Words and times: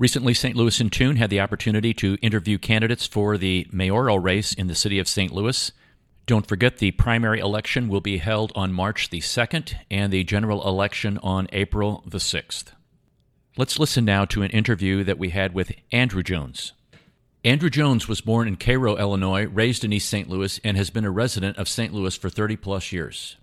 Recently, 0.00 0.32
St. 0.32 0.56
Louis 0.56 0.80
in 0.80 0.88
Tune 0.88 1.16
had 1.16 1.28
the 1.28 1.40
opportunity 1.40 1.92
to 1.92 2.16
interview 2.22 2.56
candidates 2.56 3.06
for 3.06 3.36
the 3.36 3.66
mayoral 3.70 4.18
race 4.18 4.54
in 4.54 4.66
the 4.66 4.74
city 4.74 4.98
of 4.98 5.06
St. 5.06 5.30
Louis. 5.30 5.72
Don't 6.24 6.48
forget 6.48 6.78
the 6.78 6.92
primary 6.92 7.38
election 7.38 7.86
will 7.86 8.00
be 8.00 8.16
held 8.16 8.50
on 8.54 8.72
March 8.72 9.10
the 9.10 9.20
2nd 9.20 9.74
and 9.90 10.10
the 10.10 10.24
general 10.24 10.66
election 10.66 11.18
on 11.22 11.48
April 11.52 12.02
the 12.06 12.16
6th. 12.16 12.72
Let's 13.58 13.78
listen 13.78 14.06
now 14.06 14.24
to 14.24 14.40
an 14.40 14.50
interview 14.52 15.04
that 15.04 15.18
we 15.18 15.30
had 15.30 15.52
with 15.52 15.72
Andrew 15.92 16.22
Jones. 16.22 16.72
Andrew 17.44 17.68
Jones 17.68 18.08
was 18.08 18.22
born 18.22 18.48
in 18.48 18.56
Cairo, 18.56 18.96
Illinois, 18.96 19.44
raised 19.48 19.84
in 19.84 19.92
East 19.92 20.08
St. 20.08 20.30
Louis, 20.30 20.58
and 20.64 20.78
has 20.78 20.88
been 20.88 21.04
a 21.04 21.10
resident 21.10 21.58
of 21.58 21.68
St. 21.68 21.92
Louis 21.92 22.16
for 22.16 22.30
30 22.30 22.56
plus 22.56 22.90
years. 22.90 23.36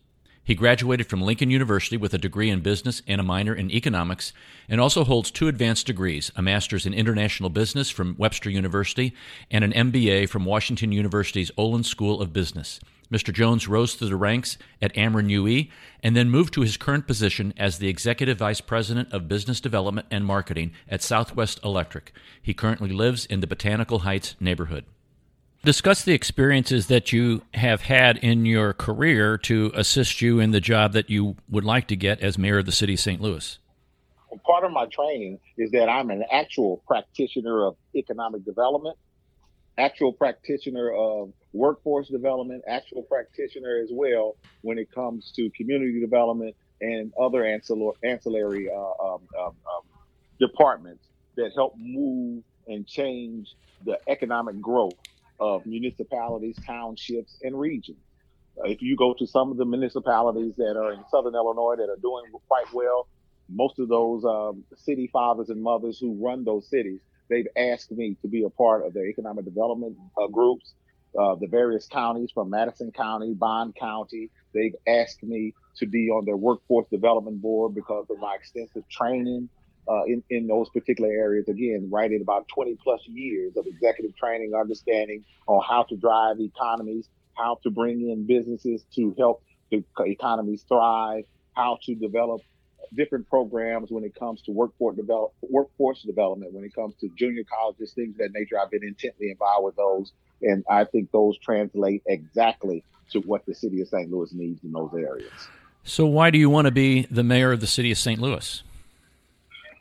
He 0.48 0.56
graduated 0.56 1.08
from 1.08 1.22
Lincoln 1.22 1.52
University 1.52 1.98
with 1.98 2.14
a 2.14 2.18
degree 2.18 2.50
in 2.50 2.62
business 2.62 3.02
and 3.06 3.20
a 3.20 3.24
minor 3.24 3.54
in 3.54 3.70
economics, 3.70 4.32
and 4.70 4.80
also 4.80 5.04
holds 5.04 5.30
two 5.30 5.50
advanced 5.50 5.86
degrees 5.86 6.32
a 6.38 6.42
master's 6.42 6.86
in 6.86 6.94
international 6.94 7.50
business 7.50 7.90
from 7.90 8.16
Webster 8.18 8.50
University 8.50 9.14
and 9.52 9.66
an 9.66 9.74
MBA 9.74 10.30
from 10.30 10.46
Washington 10.46 10.94
University's 10.94 11.52
Olin 11.58 11.84
School 11.84 12.22
of 12.22 12.32
Business. 12.32 12.80
Mr. 13.12 13.34
Jones 13.34 13.68
rose 13.68 13.96
through 13.96 14.08
the 14.08 14.16
ranks 14.16 14.58
at 14.82 14.96
Ameren 14.96 15.30
UE 15.30 15.68
and 16.02 16.16
then 16.16 16.30
moved 16.30 16.54
to 16.54 16.62
his 16.62 16.78
current 16.78 17.08
position 17.08 17.54
as 17.58 17.80
the 17.80 17.90
Executive 17.90 18.38
Vice 18.38 18.62
President 18.62 19.12
of 19.12 19.28
Business 19.28 19.60
Development 19.60 20.08
and 20.10 20.26
Marketing 20.26 20.72
at 20.88 21.04
Southwest 21.04 21.60
Electric. 21.62 22.14
He 22.42 22.54
currently 22.54 22.94
lives 22.94 23.26
in 23.26 23.42
the 23.42 23.48
Botanical 23.48 24.00
Heights 24.00 24.38
neighborhood. 24.40 24.86
Discuss 25.68 26.06
the 26.06 26.14
experiences 26.14 26.88
that 26.88 27.12
you 27.12 27.42
have 27.54 27.82
had 27.82 28.16
in 28.16 28.46
your 28.46 28.72
career 28.72 29.38
to 29.40 29.70
assist 29.76 30.22
you 30.22 30.40
in 30.40 30.52
the 30.52 30.62
job 30.62 30.94
that 30.94 31.10
you 31.10 31.36
would 31.50 31.66
like 31.66 31.90
to 31.90 31.98
get 31.98 32.22
as 32.22 32.38
mayor 32.38 32.60
of 32.60 32.66
the 32.66 32.72
city 32.72 32.94
of 32.94 33.02
St. 33.02 33.20
Louis. 33.20 33.60
Part 34.46 34.64
of 34.64 34.72
my 34.72 34.86
training 34.86 35.40
is 35.58 35.70
that 35.72 35.90
I'm 35.90 36.10
an 36.10 36.24
actual 36.32 36.82
practitioner 36.88 37.66
of 37.66 37.76
economic 37.94 38.46
development, 38.46 38.96
actual 39.78 40.14
practitioner 40.14 40.90
of 40.90 41.34
workforce 41.52 42.08
development, 42.08 42.64
actual 42.66 43.02
practitioner 43.02 43.82
as 43.84 43.90
well 43.92 44.38
when 44.62 44.78
it 44.78 44.90
comes 44.90 45.34
to 45.36 45.50
community 45.50 46.00
development 46.00 46.56
and 46.80 47.12
other 47.20 47.46
ancillary, 47.46 48.70
uh, 48.70 49.04
um, 49.04 49.20
um, 49.38 49.48
um, 49.48 49.84
departments 50.40 51.04
that 51.36 51.52
help 51.56 51.76
move 51.78 52.42
and 52.70 52.88
change 52.88 53.54
the 53.84 54.00
economic 54.08 54.62
growth 54.62 54.94
of 55.40 55.66
municipalities, 55.66 56.58
townships, 56.66 57.38
and 57.42 57.60
regions. 57.60 58.00
Uh, 58.60 58.70
if 58.70 58.82
you 58.82 58.96
go 58.96 59.14
to 59.14 59.28
some 59.28 59.52
of 59.52 59.58
the 59.58 59.66
municipalities 59.66 60.56
that 60.58 60.76
are 60.78 60.94
in 60.94 61.04
southern 61.12 61.36
Illinois 61.36 61.76
that 61.78 61.90
are 61.90 62.02
doing 62.02 62.26
quite 62.48 62.72
well, 62.74 63.08
most 63.50 63.80
of 63.80 63.88
those 63.88 64.26
um, 64.26 64.64
city 64.76 65.10
fathers 65.12 65.50
and 65.50 65.62
mothers 65.62 66.00
who 66.00 66.18
run 66.24 66.44
those 66.44 66.68
cities, 66.70 67.00
they've 67.30 67.48
asked 67.56 67.92
me 67.92 68.18
to 68.22 68.28
be 68.28 68.44
a 68.44 68.50
part 68.50 68.86
of 68.86 68.94
their 68.94 69.06
economic 69.06 69.46
development 69.46 69.96
uh, 70.22 70.28
groups. 70.28 70.74
Uh, 71.18 71.36
the 71.36 71.48
various 71.48 71.88
counties 71.88 72.30
from 72.32 72.50
Madison 72.50 72.92
County, 72.92 73.34
Bond 73.34 73.76
County, 73.76 74.30
they've 74.54 74.76
asked 74.88 75.24
me 75.24 75.54
to 75.78 75.86
be 75.88 76.10
on 76.10 76.26
their 76.26 76.36
workforce 76.36 76.86
development 76.92 77.42
board 77.42 77.74
because 77.74 78.06
of 78.10 78.20
my 78.20 78.36
extensive 78.36 78.84
training 78.90 79.50
uh, 79.90 80.04
in, 80.06 80.24
in 80.30 80.48
those 80.48 80.70
particular 80.70 81.10
areas. 81.10 81.48
Again, 81.48 81.90
right 81.92 82.12
at 82.12 82.22
about 82.22 82.48
20 82.50 82.78
plus 82.84 83.02
years 83.08 83.54
of 83.58 83.66
executive 83.68 84.16
training, 84.16 84.54
understanding 84.54 85.24
on 85.48 85.62
how 85.68 85.84
to 85.84 85.96
drive 85.96 86.40
economies, 86.40 87.10
how 87.36 87.60
to 87.64 87.70
bring 87.70 88.10
in 88.10 88.26
businesses 88.26 88.84
to 88.96 89.16
help 89.18 89.44
the 89.72 89.84
economies 90.00 90.64
thrive, 90.68 91.24
how 91.54 91.78
to 91.84 91.96
develop 91.96 92.42
different 92.96 93.28
programs 93.30 93.92
when 93.92 94.04
it 94.04 94.16
comes 94.16 94.42
to 94.44 94.52
workforce 94.52 94.96
develop 94.96 95.34
workforce 95.42 96.04
development, 96.04 96.54
when 96.54 96.64
it 96.64 96.74
comes 96.74 96.96
to 97.02 97.10
junior 97.18 97.44
colleges, 97.44 97.94
things 97.94 98.12
of 98.12 98.18
that 98.18 98.32
nature. 98.34 98.60
I've 98.60 98.72
been 98.72 98.84
intently 98.84 99.32
involved 99.32 99.66
with 99.66 99.76
those, 99.76 100.14
and 100.42 100.64
I 100.70 100.86
think 100.86 101.12
those 101.12 101.38
translate 101.40 102.04
exactly 102.08 102.84
to 103.12 103.20
what 103.20 103.46
the 103.46 103.56
city 103.56 103.82
of 103.82 103.88
St. 103.88 104.12
Louis 104.12 104.34
needs 104.34 104.64
in 104.64 104.72
those 104.72 104.92
areas. 104.94 105.32
So, 105.84 106.06
why 106.06 106.32
do 106.32 106.38
you 106.38 106.50
want 106.50 106.66
to 106.66 106.72
be 106.72 107.08
the 107.10 107.24
mayor 107.24 107.52
of 107.52 107.62
the 107.62 107.68
city 107.68 107.92
of 107.92 107.98
St. 107.98 108.20
Louis? 108.20 108.64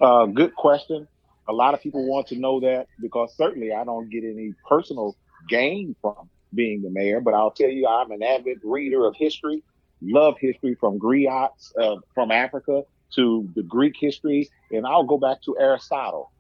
Uh, 0.01 0.27
good 0.27 0.55
question. 0.55 1.09
A 1.49 1.53
lot 1.53 1.75
of 1.75 1.81
people 1.81 2.07
want 2.07 2.27
to 2.29 2.37
know 2.37 2.61
that 2.61 2.87
because 3.01 3.35
certainly 3.37 3.73
I 3.73 3.85
don't 3.85 4.11
get 4.11 4.25
any 4.25 4.53
personal 4.69 5.17
gain 5.49 5.95
from 6.01 6.29
being 6.55 6.83
the 6.83 6.91
mayor, 6.91 7.21
but 7.21 7.35
I'll 7.35 7.51
tell 7.53 7.69
you, 7.69 7.87
I'm 7.87 8.11
an 8.11 8.23
avid 8.23 8.59
reader 8.65 9.07
of 9.07 9.15
history, 9.17 9.63
love 10.03 10.35
history 10.41 10.77
from 10.79 10.99
griots 10.99 11.71
uh, 11.81 11.97
from 12.15 12.31
Africa 12.31 12.83
to 13.15 13.49
the 13.55 13.63
Greek 13.63 13.95
history, 13.99 14.49
and 14.71 14.87
I'll 14.87 15.05
go 15.05 15.19
back 15.19 15.43
to 15.45 15.57
Aristotle. 15.59 16.33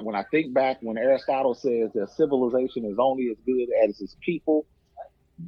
When 0.00 0.14
I 0.14 0.24
think 0.30 0.54
back, 0.54 0.78
when 0.80 0.96
Aristotle 0.96 1.54
says 1.54 1.90
that 1.94 2.10
civilization 2.16 2.84
is 2.84 2.96
only 2.98 3.28
as 3.30 3.36
good 3.44 3.66
as 3.84 4.00
its 4.00 4.16
people, 4.20 4.64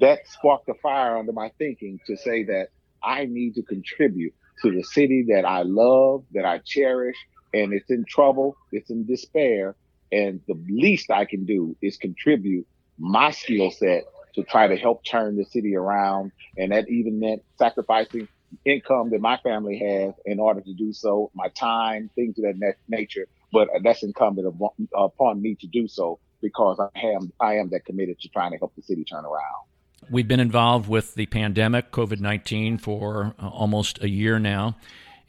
that 0.00 0.26
sparked 0.26 0.68
a 0.68 0.74
fire 0.82 1.16
under 1.16 1.32
my 1.32 1.50
thinking 1.58 2.00
to 2.06 2.16
say 2.16 2.44
that 2.44 2.68
I 3.02 3.26
need 3.26 3.54
to 3.54 3.62
contribute 3.62 4.34
to 4.62 4.72
the 4.72 4.82
city 4.82 5.26
that 5.28 5.44
I 5.44 5.62
love, 5.62 6.24
that 6.32 6.44
I 6.44 6.60
cherish, 6.64 7.16
and 7.52 7.72
it's 7.72 7.90
in 7.90 8.04
trouble, 8.04 8.56
it's 8.72 8.90
in 8.90 9.06
despair, 9.06 9.74
and 10.12 10.40
the 10.46 10.54
least 10.68 11.10
I 11.10 11.24
can 11.24 11.44
do 11.44 11.76
is 11.80 11.96
contribute 11.96 12.66
my 12.98 13.30
skill 13.30 13.70
set 13.70 14.04
to 14.34 14.44
try 14.44 14.68
to 14.68 14.76
help 14.76 15.04
turn 15.04 15.36
the 15.36 15.44
city 15.44 15.76
around. 15.76 16.32
And 16.56 16.72
that 16.72 16.88
even 16.88 17.20
meant 17.20 17.42
sacrificing 17.58 18.28
income 18.64 19.10
that 19.10 19.20
my 19.20 19.36
family 19.38 19.78
has 19.78 20.14
in 20.24 20.40
order 20.40 20.60
to 20.60 20.74
do 20.74 20.92
so, 20.92 21.30
my 21.34 21.48
time, 21.48 22.10
things 22.14 22.38
of 22.38 22.44
that 22.44 22.74
nature. 22.88 23.26
But 23.52 23.68
that's 23.82 24.02
incumbent 24.02 24.54
upon 24.94 25.42
me 25.42 25.56
to 25.56 25.66
do 25.66 25.88
so 25.88 26.18
because 26.40 26.78
I 26.80 26.98
am 27.00 27.32
I 27.40 27.54
am 27.54 27.70
that 27.70 27.84
committed 27.84 28.20
to 28.20 28.28
trying 28.28 28.52
to 28.52 28.58
help 28.58 28.74
the 28.76 28.82
city 28.82 29.04
turn 29.04 29.24
around. 29.24 29.66
We've 30.08 30.26
been 30.26 30.40
involved 30.40 30.88
with 30.88 31.14
the 31.14 31.26
pandemic, 31.26 31.90
COVID 31.90 32.20
19, 32.20 32.78
for 32.78 33.34
uh, 33.38 33.48
almost 33.48 34.02
a 34.02 34.08
year 34.08 34.38
now. 34.38 34.76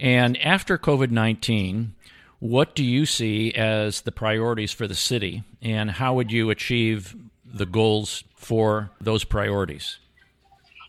And 0.02 0.36
after 0.42 0.80
COVID 0.80 1.12
19, 1.12 1.94
what 2.40 2.74
do 2.74 2.84
you 2.84 3.06
see 3.06 3.54
as 3.54 4.02
the 4.02 4.12
priorities 4.12 4.72
for 4.72 4.88
the 4.88 4.96
city, 4.96 5.44
and 5.62 5.92
how 5.92 6.16
would 6.16 6.32
you 6.32 6.50
achieve 6.50 7.16
the 7.46 7.68
goals 7.68 8.24
for 8.36 8.90
those 9.00 9.24
priorities? 9.24 10.00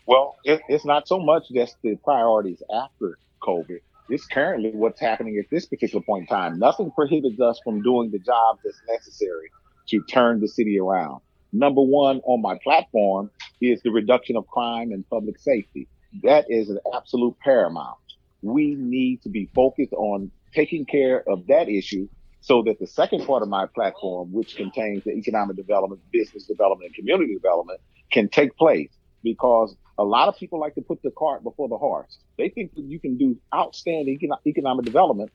Well, 0.07 0.37
it, 0.43 0.61
it's 0.67 0.83
not 0.83 1.07
so 1.07 1.19
much 1.19 1.43
just 1.53 1.75
the 1.83 1.95
priorities 2.03 2.63
after 2.73 3.19
COVID. 3.43 3.81
It's 4.09 4.25
currently 4.25 4.71
what's 4.71 4.99
happening 4.99 5.37
at 5.37 5.47
this 5.51 5.67
particular 5.67 6.03
point 6.03 6.23
in 6.23 6.27
time. 6.35 6.57
Nothing 6.57 6.89
prohibits 6.89 7.39
us 7.39 7.59
from 7.63 7.83
doing 7.83 8.09
the 8.09 8.17
job 8.17 8.57
that's 8.63 8.81
necessary 8.89 9.51
to 9.89 10.01
turn 10.09 10.41
the 10.41 10.47
city 10.47 10.79
around. 10.79 11.21
Number 11.51 11.81
one 11.81 12.19
on 12.25 12.41
my 12.41 12.57
platform 12.63 13.29
is 13.61 13.79
the 13.83 13.91
reduction 13.91 14.37
of 14.37 14.47
crime 14.47 14.91
and 14.91 15.07
public 15.07 15.37
safety. 15.37 15.87
That 16.23 16.45
is 16.49 16.69
an 16.69 16.79
absolute 16.95 17.37
paramount. 17.43 17.97
We 18.43 18.75
need 18.75 19.23
to 19.23 19.29
be 19.29 19.49
focused 19.55 19.93
on 19.93 20.29
taking 20.53 20.85
care 20.85 21.23
of 21.27 21.47
that 21.47 21.69
issue 21.69 22.07
so 22.41 22.61
that 22.63 22.77
the 22.79 22.87
second 22.87 23.25
part 23.25 23.41
of 23.41 23.49
my 23.49 23.65
platform, 23.65 24.33
which 24.33 24.55
contains 24.57 25.03
the 25.05 25.11
economic 25.11 25.55
development, 25.55 26.01
business 26.11 26.43
development, 26.43 26.89
and 26.89 26.95
community 26.95 27.33
development, 27.33 27.79
can 28.11 28.27
take 28.27 28.55
place. 28.57 28.91
Because 29.23 29.73
a 29.97 30.03
lot 30.03 30.27
of 30.27 30.35
people 30.35 30.59
like 30.59 30.75
to 30.75 30.81
put 30.81 31.01
the 31.01 31.11
cart 31.11 31.43
before 31.43 31.69
the 31.69 31.77
horse. 31.77 32.17
They 32.37 32.49
think 32.49 32.75
that 32.75 32.83
you 32.83 32.99
can 32.99 33.17
do 33.17 33.37
outstanding 33.55 34.19
economic 34.45 34.85
development 34.85 35.31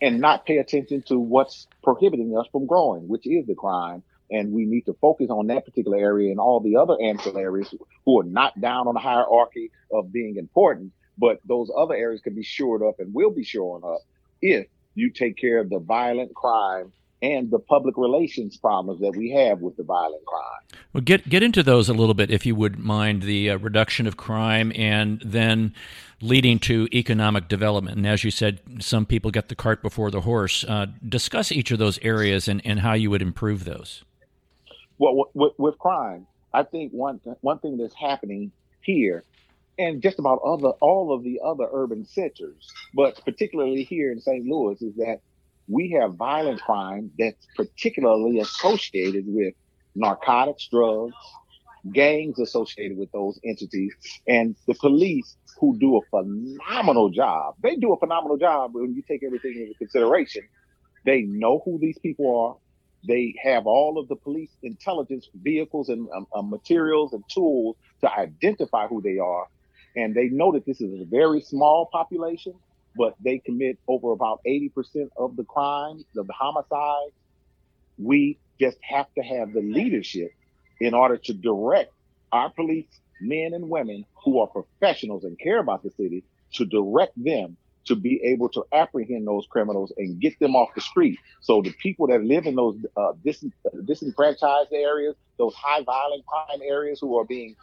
and 0.00 0.20
not 0.20 0.46
pay 0.46 0.56
attention 0.56 1.02
to 1.08 1.18
what's 1.18 1.66
prohibiting 1.84 2.36
us 2.36 2.46
from 2.50 2.66
growing, 2.66 3.08
which 3.08 3.26
is 3.26 3.46
the 3.46 3.54
crime. 3.54 4.02
And 4.30 4.52
we 4.52 4.64
need 4.64 4.86
to 4.86 4.94
focus 4.94 5.28
on 5.28 5.48
that 5.48 5.66
particular 5.66 5.98
area 5.98 6.30
and 6.30 6.40
all 6.40 6.60
the 6.60 6.76
other 6.76 6.94
ancillaries 6.94 7.74
who 8.06 8.20
are 8.20 8.24
not 8.24 8.58
down 8.58 8.88
on 8.88 8.94
the 8.94 9.00
hierarchy 9.00 9.70
of 9.92 10.10
being 10.10 10.36
important, 10.36 10.92
but 11.18 11.40
those 11.44 11.70
other 11.76 11.94
areas 11.94 12.20
can 12.20 12.34
be 12.34 12.42
shored 12.42 12.82
up 12.82 13.00
and 13.00 13.12
will 13.14 13.30
be 13.30 13.44
shoring 13.44 13.84
up 13.84 14.00
if 14.40 14.66
you 14.94 15.10
take 15.10 15.36
care 15.36 15.58
of 15.58 15.70
the 15.70 15.78
violent 15.78 16.34
crime 16.34 16.92
and 17.22 17.50
the 17.50 17.58
public 17.58 17.96
relations 17.96 18.56
problems 18.56 19.00
that 19.00 19.14
we 19.16 19.30
have 19.30 19.60
with 19.60 19.76
the 19.76 19.84
violent 19.84 20.24
crime. 20.26 20.80
Well, 20.92 21.02
get 21.02 21.28
get 21.28 21.42
into 21.42 21.62
those 21.62 21.88
a 21.88 21.94
little 21.94 22.14
bit, 22.14 22.30
if 22.30 22.44
you 22.44 22.56
would 22.56 22.78
mind. 22.78 23.22
The 23.22 23.50
uh, 23.50 23.58
reduction 23.58 24.06
of 24.06 24.16
crime 24.16 24.72
and 24.74 25.22
then 25.24 25.72
leading 26.20 26.58
to 26.58 26.88
economic 26.92 27.48
development. 27.48 27.96
And 27.96 28.06
as 28.06 28.24
you 28.24 28.30
said, 28.30 28.60
some 28.80 29.06
people 29.06 29.30
get 29.30 29.48
the 29.48 29.54
cart 29.54 29.82
before 29.82 30.10
the 30.10 30.22
horse. 30.22 30.64
Uh, 30.64 30.86
discuss 31.08 31.50
each 31.50 31.70
of 31.70 31.78
those 31.78 31.98
areas 32.02 32.48
and, 32.48 32.60
and 32.64 32.80
how 32.80 32.92
you 32.92 33.10
would 33.10 33.22
improve 33.22 33.64
those. 33.64 34.04
Well, 34.98 35.30
with, 35.34 35.52
with 35.58 35.78
crime, 35.78 36.26
I 36.52 36.64
think 36.64 36.92
one 36.92 37.20
one 37.40 37.58
thing 37.60 37.76
that's 37.78 37.94
happening 37.94 38.50
here 38.82 39.22
and 39.78 40.02
just 40.02 40.18
about 40.18 40.40
other 40.44 40.70
all 40.80 41.14
of 41.14 41.24
the 41.24 41.40
other 41.44 41.66
urban 41.72 42.04
centers, 42.04 42.68
but 42.94 43.22
particularly 43.24 43.84
here 43.84 44.12
in 44.12 44.20
St. 44.20 44.44
Louis, 44.46 44.80
is 44.82 44.94
that 44.96 45.20
we 45.68 45.90
have 46.00 46.14
violent 46.14 46.60
crime 46.60 47.10
that's 47.18 47.46
particularly 47.56 48.40
associated 48.40 49.24
with 49.26 49.54
narcotics, 49.94 50.68
drugs, 50.70 51.14
gangs 51.92 52.38
associated 52.38 52.98
with 52.98 53.10
those 53.12 53.38
entities, 53.44 53.94
and 54.26 54.56
the 54.66 54.74
police 54.74 55.36
who 55.58 55.78
do 55.78 55.96
a 55.96 56.00
phenomenal 56.10 57.10
job. 57.10 57.54
They 57.62 57.76
do 57.76 57.92
a 57.92 57.98
phenomenal 57.98 58.36
job 58.36 58.72
when 58.74 58.94
you 58.94 59.02
take 59.06 59.22
everything 59.24 59.54
into 59.60 59.74
consideration. 59.78 60.42
They 61.04 61.22
know 61.22 61.62
who 61.64 61.78
these 61.78 61.98
people 61.98 62.38
are. 62.38 62.56
They 63.06 63.34
have 63.42 63.66
all 63.66 63.98
of 63.98 64.08
the 64.08 64.16
police 64.16 64.50
intelligence 64.62 65.28
vehicles 65.34 65.88
and 65.88 66.08
um, 66.14 66.26
um, 66.34 66.50
materials 66.50 67.12
and 67.12 67.24
tools 67.32 67.76
to 68.00 68.12
identify 68.12 68.86
who 68.86 69.02
they 69.02 69.18
are. 69.18 69.46
And 69.96 70.14
they 70.14 70.28
know 70.28 70.52
that 70.52 70.66
this 70.66 70.80
is 70.80 71.00
a 71.00 71.04
very 71.04 71.40
small 71.40 71.88
population, 71.92 72.54
but 72.96 73.14
they 73.22 73.38
commit 73.38 73.78
over 73.88 74.12
about 74.12 74.40
80% 74.46 74.70
of 75.16 75.36
the 75.36 75.44
crimes, 75.44 76.04
of 76.16 76.26
the 76.26 76.32
homicides. 76.32 77.14
We 77.98 78.38
just 78.60 78.78
have 78.82 79.06
to 79.16 79.22
have 79.22 79.52
the 79.52 79.60
leadership 79.60 80.30
in 80.80 80.94
order 80.94 81.16
to 81.16 81.34
direct 81.34 81.92
our 82.32 82.50
police 82.50 82.88
men 83.20 83.52
and 83.54 83.68
women 83.68 84.04
who 84.24 84.40
are 84.40 84.48
professionals 84.48 85.24
and 85.24 85.38
care 85.38 85.60
about 85.60 85.82
the 85.82 85.90
city 85.90 86.24
to 86.54 86.64
direct 86.64 87.12
them 87.16 87.56
to 87.86 87.96
be 87.96 88.20
able 88.24 88.48
to 88.48 88.64
apprehend 88.72 89.26
those 89.26 89.46
criminals 89.50 89.92
and 89.96 90.20
get 90.20 90.38
them 90.38 90.54
off 90.54 90.68
the 90.74 90.80
street. 90.80 91.18
So 91.40 91.62
the 91.62 91.72
people 91.82 92.06
that 92.08 92.22
live 92.22 92.46
in 92.46 92.54
those 92.54 92.76
uh, 92.96 93.12
dis- 93.24 93.44
disenfranchised 93.84 94.72
areas, 94.72 95.16
those 95.38 95.54
high 95.54 95.82
violent 95.82 96.24
crime 96.26 96.60
areas 96.64 97.00
who 97.00 97.18
are 97.18 97.24
being 97.24 97.56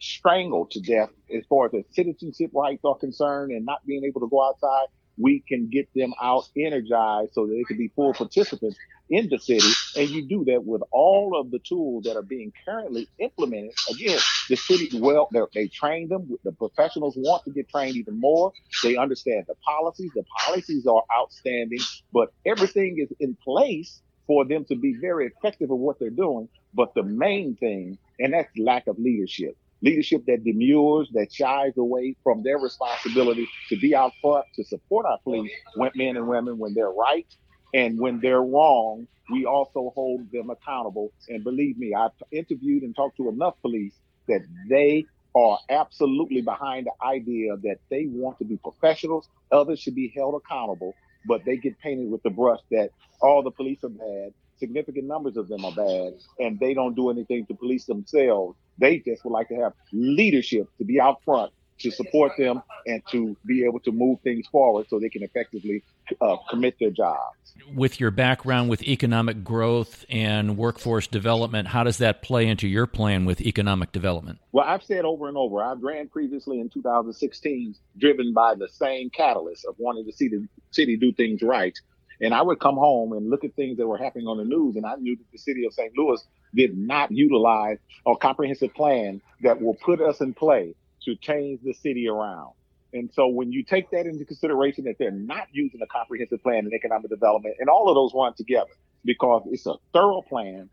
strangled 0.00 0.70
to 0.72 0.80
death 0.80 1.10
as 1.34 1.44
far 1.48 1.66
as 1.66 1.72
their 1.72 1.84
citizenship 1.92 2.50
rights 2.54 2.84
are 2.84 2.96
concerned 2.96 3.52
and 3.52 3.64
not 3.64 3.84
being 3.86 4.04
able 4.04 4.20
to 4.20 4.28
go 4.28 4.46
outside, 4.46 4.86
we 5.18 5.42
can 5.48 5.68
get 5.68 5.88
them 5.94 6.12
out 6.20 6.48
energized 6.56 7.32
so 7.32 7.46
that 7.46 7.54
they 7.54 7.64
can 7.64 7.78
be 7.78 7.88
full 7.96 8.12
participants 8.12 8.76
in 9.08 9.28
the 9.28 9.38
city. 9.38 9.68
And 9.96 10.08
you 10.10 10.28
do 10.28 10.44
that 10.46 10.64
with 10.64 10.82
all 10.90 11.38
of 11.40 11.50
the 11.50 11.58
tools 11.58 12.04
that 12.04 12.16
are 12.16 12.22
being 12.22 12.52
currently 12.64 13.08
implemented. 13.18 13.72
Again, 13.90 14.18
the 14.48 14.56
city, 14.56 14.90
well, 14.98 15.28
they 15.54 15.68
train 15.68 16.08
them. 16.08 16.28
The 16.44 16.52
professionals 16.52 17.14
want 17.16 17.44
to 17.44 17.50
get 17.50 17.68
trained 17.68 17.96
even 17.96 18.20
more. 18.20 18.52
They 18.82 18.96
understand 18.96 19.44
the 19.48 19.54
policies. 19.64 20.10
The 20.14 20.24
policies 20.44 20.86
are 20.86 21.02
outstanding, 21.18 21.80
but 22.12 22.32
everything 22.44 22.96
is 22.98 23.14
in 23.20 23.36
place 23.42 24.02
for 24.26 24.44
them 24.44 24.64
to 24.66 24.76
be 24.76 24.96
very 25.00 25.26
effective 25.26 25.70
at 25.70 25.76
what 25.76 25.98
they're 25.98 26.10
doing. 26.10 26.48
But 26.74 26.94
the 26.94 27.04
main 27.04 27.56
thing, 27.56 27.98
and 28.18 28.34
that's 28.34 28.50
lack 28.58 28.86
of 28.86 28.98
leadership 28.98 29.56
leadership 29.86 30.22
that 30.26 30.44
demurs, 30.44 31.08
that 31.12 31.32
shies 31.32 31.72
away 31.78 32.16
from 32.24 32.42
their 32.42 32.58
responsibility 32.58 33.46
to 33.68 33.76
be 33.76 33.94
out 33.94 34.12
front, 34.20 34.44
to 34.54 34.64
support 34.64 35.06
our 35.06 35.18
police, 35.24 35.50
men 35.94 36.16
and 36.16 36.26
women 36.26 36.58
when 36.58 36.74
they're 36.74 36.90
right, 36.90 37.26
and 37.72 37.98
when 37.98 38.20
they're 38.20 38.42
wrong, 38.42 39.06
we 39.32 39.44
also 39.44 39.92
hold 39.94 40.20
them 40.32 40.50
accountable. 40.50 41.12
And 41.28 41.42
believe 41.44 41.78
me, 41.78 41.94
I've 41.94 42.10
interviewed 42.32 42.82
and 42.82 42.94
talked 42.94 43.16
to 43.18 43.28
enough 43.28 43.54
police 43.62 43.94
that 44.28 44.40
they 44.68 45.04
are 45.34 45.58
absolutely 45.68 46.42
behind 46.42 46.86
the 46.86 47.06
idea 47.06 47.56
that 47.62 47.78
they 47.90 48.06
want 48.08 48.38
to 48.38 48.44
be 48.44 48.56
professionals. 48.56 49.28
Others 49.52 49.80
should 49.80 49.94
be 49.94 50.12
held 50.16 50.40
accountable, 50.42 50.94
but 51.26 51.44
they 51.44 51.56
get 51.56 51.78
painted 51.80 52.10
with 52.10 52.22
the 52.22 52.30
brush 52.30 52.60
that 52.70 52.90
all 53.20 53.42
the 53.42 53.50
police 53.50 53.82
are 53.84 53.90
bad, 53.90 54.32
significant 54.58 55.06
numbers 55.06 55.36
of 55.36 55.48
them 55.48 55.64
are 55.64 55.72
bad, 55.72 56.14
and 56.38 56.58
they 56.58 56.74
don't 56.74 56.94
do 56.94 57.10
anything 57.10 57.46
to 57.46 57.54
police 57.54 57.84
themselves. 57.86 58.56
They 58.78 58.98
just 58.98 59.24
would 59.24 59.32
like 59.32 59.48
to 59.48 59.56
have 59.56 59.72
leadership 59.92 60.68
to 60.78 60.84
be 60.84 61.00
out 61.00 61.22
front 61.24 61.52
to 61.78 61.90
support 61.90 62.32
them 62.38 62.62
and 62.86 63.02
to 63.10 63.36
be 63.44 63.64
able 63.64 63.80
to 63.80 63.92
move 63.92 64.20
things 64.22 64.46
forward 64.48 64.86
so 64.88 64.98
they 64.98 65.08
can 65.08 65.22
effectively 65.22 65.82
uh, 66.20 66.36
commit 66.48 66.76
their 66.80 66.90
jobs. 66.90 67.36
With 67.74 68.00
your 68.00 68.10
background 68.10 68.70
with 68.70 68.82
economic 68.82 69.42
growth 69.42 70.04
and 70.08 70.56
workforce 70.56 71.06
development, 71.06 71.68
how 71.68 71.84
does 71.84 71.98
that 71.98 72.22
play 72.22 72.46
into 72.46 72.68
your 72.68 72.86
plan 72.86 73.24
with 73.24 73.40
economic 73.40 73.92
development? 73.92 74.38
Well, 74.52 74.64
I've 74.66 74.84
said 74.84 75.04
over 75.04 75.28
and 75.28 75.36
over, 75.36 75.62
I've 75.62 75.82
ran 75.82 76.08
previously 76.08 76.60
in 76.60 76.68
2016, 76.68 77.74
driven 77.98 78.32
by 78.32 78.54
the 78.54 78.68
same 78.68 79.10
catalyst 79.10 79.64
of 79.66 79.74
wanting 79.78 80.06
to 80.06 80.12
see 80.12 80.28
the 80.28 80.46
city 80.70 80.96
do 80.96 81.12
things 81.12 81.42
right. 81.42 81.78
And 82.20 82.32
I 82.32 82.42
would 82.42 82.60
come 82.60 82.76
home 82.76 83.12
and 83.12 83.28
look 83.28 83.44
at 83.44 83.54
things 83.54 83.76
that 83.78 83.86
were 83.86 83.98
happening 83.98 84.26
on 84.26 84.38
the 84.38 84.44
news, 84.44 84.76
and 84.76 84.86
I 84.86 84.94
knew 84.96 85.16
that 85.16 85.30
the 85.32 85.38
city 85.38 85.66
of 85.66 85.74
St. 85.74 85.92
Louis 85.96 86.22
did 86.54 86.76
not 86.76 87.10
utilize 87.10 87.78
a 88.06 88.16
comprehensive 88.16 88.74
plan 88.74 89.20
that 89.42 89.60
will 89.60 89.74
put 89.74 90.00
us 90.00 90.20
in 90.20 90.32
play 90.32 90.74
to 91.02 91.14
change 91.16 91.60
the 91.62 91.74
city 91.74 92.08
around. 92.08 92.52
And 92.92 93.10
so 93.12 93.28
when 93.28 93.52
you 93.52 93.62
take 93.62 93.90
that 93.90 94.06
into 94.06 94.24
consideration 94.24 94.84
that 94.84 94.96
they're 94.98 95.10
not 95.10 95.48
using 95.52 95.80
a 95.82 95.86
comprehensive 95.86 96.42
plan 96.42 96.66
in 96.66 96.72
economic 96.72 97.10
development 97.10 97.56
and 97.58 97.68
all 97.68 97.88
of 97.88 97.94
those 97.94 98.12
run 98.14 98.32
together 98.34 98.70
because 99.04 99.42
it's 99.50 99.66
a 99.66 99.74
thorough 99.92 100.22
plan, 100.22 100.70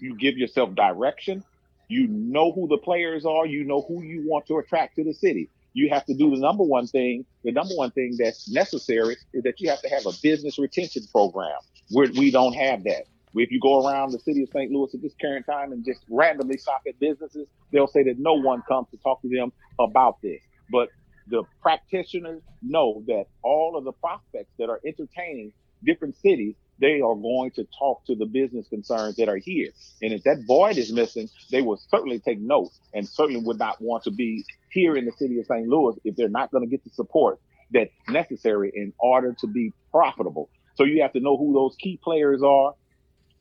you 0.00 0.16
give 0.16 0.36
yourself 0.36 0.74
direction, 0.74 1.44
you 1.88 2.08
know 2.08 2.52
who 2.52 2.66
the 2.68 2.78
players 2.78 3.24
are, 3.24 3.46
you 3.46 3.64
know 3.64 3.82
who 3.82 4.02
you 4.02 4.24
want 4.26 4.46
to 4.46 4.58
attract 4.58 4.96
to 4.96 5.04
the 5.04 5.14
city. 5.14 5.48
You 5.74 5.88
have 5.90 6.04
to 6.06 6.14
do 6.14 6.30
the 6.30 6.38
number 6.38 6.64
one 6.64 6.86
thing. 6.86 7.24
The 7.44 7.52
number 7.52 7.74
one 7.74 7.90
thing 7.92 8.16
that's 8.18 8.50
necessary 8.50 9.16
is 9.32 9.42
that 9.44 9.60
you 9.60 9.70
have 9.70 9.80
to 9.82 9.88
have 9.88 10.06
a 10.06 10.12
business 10.22 10.58
retention 10.58 11.04
program. 11.10 11.58
Where 11.90 12.08
we 12.16 12.30
don't 12.30 12.54
have 12.54 12.84
that. 12.84 13.04
If 13.34 13.50
you 13.50 13.60
go 13.60 13.86
around 13.86 14.12
the 14.12 14.18
city 14.18 14.42
of 14.42 14.50
St. 14.50 14.70
Louis 14.70 14.94
at 14.94 15.00
this 15.00 15.14
current 15.20 15.46
time 15.46 15.72
and 15.72 15.84
just 15.84 16.00
randomly 16.10 16.58
stop 16.58 16.82
at 16.86 16.98
businesses, 16.98 17.48
they'll 17.72 17.86
say 17.86 18.02
that 18.04 18.18
no 18.18 18.34
one 18.34 18.62
comes 18.68 18.88
to 18.90 18.98
talk 18.98 19.22
to 19.22 19.28
them 19.28 19.52
about 19.80 20.20
this. 20.22 20.40
But 20.70 20.88
the 21.28 21.44
practitioners 21.62 22.42
know 22.62 23.02
that 23.06 23.26
all 23.42 23.76
of 23.76 23.84
the 23.84 23.92
prospects 23.92 24.50
that 24.58 24.68
are 24.68 24.80
entertaining 24.84 25.52
different 25.84 26.16
cities, 26.16 26.54
they 26.80 27.00
are 27.00 27.14
going 27.14 27.52
to 27.52 27.66
talk 27.78 28.04
to 28.06 28.14
the 28.14 28.26
business 28.26 28.66
concerns 28.68 29.16
that 29.16 29.28
are 29.28 29.36
here. 29.36 29.70
And 30.02 30.12
if 30.12 30.24
that 30.24 30.44
void 30.46 30.76
is 30.76 30.92
missing, 30.92 31.28
they 31.50 31.62
will 31.62 31.80
certainly 31.90 32.18
take 32.18 32.40
note 32.40 32.70
and 32.92 33.08
certainly 33.08 33.40
would 33.40 33.58
not 33.58 33.80
want 33.80 34.04
to 34.04 34.10
be 34.10 34.44
here 34.72 34.96
in 34.96 35.04
the 35.04 35.12
city 35.12 35.38
of 35.38 35.46
St. 35.46 35.68
Louis 35.68 35.96
if 36.04 36.16
they're 36.16 36.28
not 36.28 36.50
going 36.50 36.64
to 36.64 36.70
get 36.70 36.82
the 36.84 36.90
support 36.90 37.38
that's 37.72 37.92
necessary 38.08 38.72
in 38.74 38.92
order 38.98 39.34
to 39.40 39.46
be 39.46 39.72
profitable. 39.90 40.50
So 40.74 40.84
you 40.84 41.02
have 41.02 41.12
to 41.12 41.20
know 41.20 41.36
who 41.36 41.52
those 41.52 41.76
key 41.76 41.98
players 42.02 42.42
are 42.42 42.74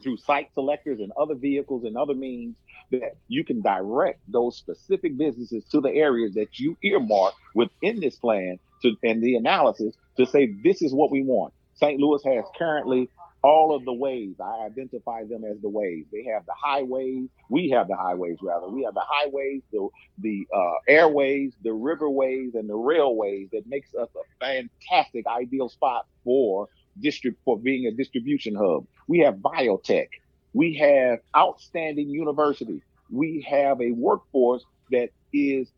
through 0.01 0.17
site 0.17 0.49
selectors 0.53 0.99
and 0.99 1.11
other 1.19 1.35
vehicles 1.35 1.83
and 1.83 1.97
other 1.97 2.13
means 2.13 2.55
that 2.91 3.15
you 3.27 3.43
can 3.43 3.61
direct 3.61 4.19
those 4.27 4.57
specific 4.57 5.17
businesses 5.17 5.63
to 5.71 5.79
the 5.79 5.91
areas 5.91 6.33
that 6.33 6.59
you 6.59 6.77
earmark 6.83 7.33
within 7.55 7.99
this 7.99 8.17
plan 8.17 8.57
to 8.81 8.95
and 9.03 9.23
the 9.23 9.35
analysis 9.35 9.95
to 10.17 10.25
say 10.25 10.53
this 10.63 10.81
is 10.81 10.93
what 10.93 11.11
we 11.11 11.23
want. 11.23 11.53
St. 11.75 11.99
Louis 11.99 12.21
has 12.25 12.45
currently 12.57 13.09
all 13.43 13.75
of 13.75 13.85
the 13.85 13.93
ways. 13.93 14.35
I 14.39 14.65
identify 14.65 15.23
them 15.25 15.43
as 15.45 15.59
the 15.61 15.69
ways. 15.69 16.05
They 16.11 16.25
have 16.33 16.45
the 16.45 16.53
highways. 16.61 17.29
We 17.49 17.69
have 17.69 17.87
the 17.87 17.95
highways 17.95 18.37
rather. 18.41 18.67
We 18.67 18.83
have 18.83 18.93
the 18.93 19.05
highways, 19.07 19.61
the 19.71 19.87
the 20.19 20.47
uh, 20.55 20.73
airways, 20.87 21.53
the 21.63 21.71
riverways, 21.71 22.55
and 22.55 22.69
the 22.69 22.75
railways 22.75 23.49
that 23.51 23.63
makes 23.67 23.93
us 23.95 24.09
a 24.15 24.45
fantastic, 24.45 25.25
ideal 25.27 25.69
spot 25.69 26.05
for 26.23 26.67
district 26.99 27.39
for 27.45 27.57
being 27.59 27.87
a 27.87 27.91
distribution 27.91 28.55
hub. 28.55 28.85
We 29.07 29.19
have 29.19 29.35
biotech. 29.35 30.07
We 30.53 30.75
have 30.75 31.19
outstanding 31.35 32.09
universities. 32.09 32.81
We 33.09 33.45
have 33.49 33.81
a 33.81 33.91
workforce 33.91 34.65
that 34.91 35.09
is 35.33 35.71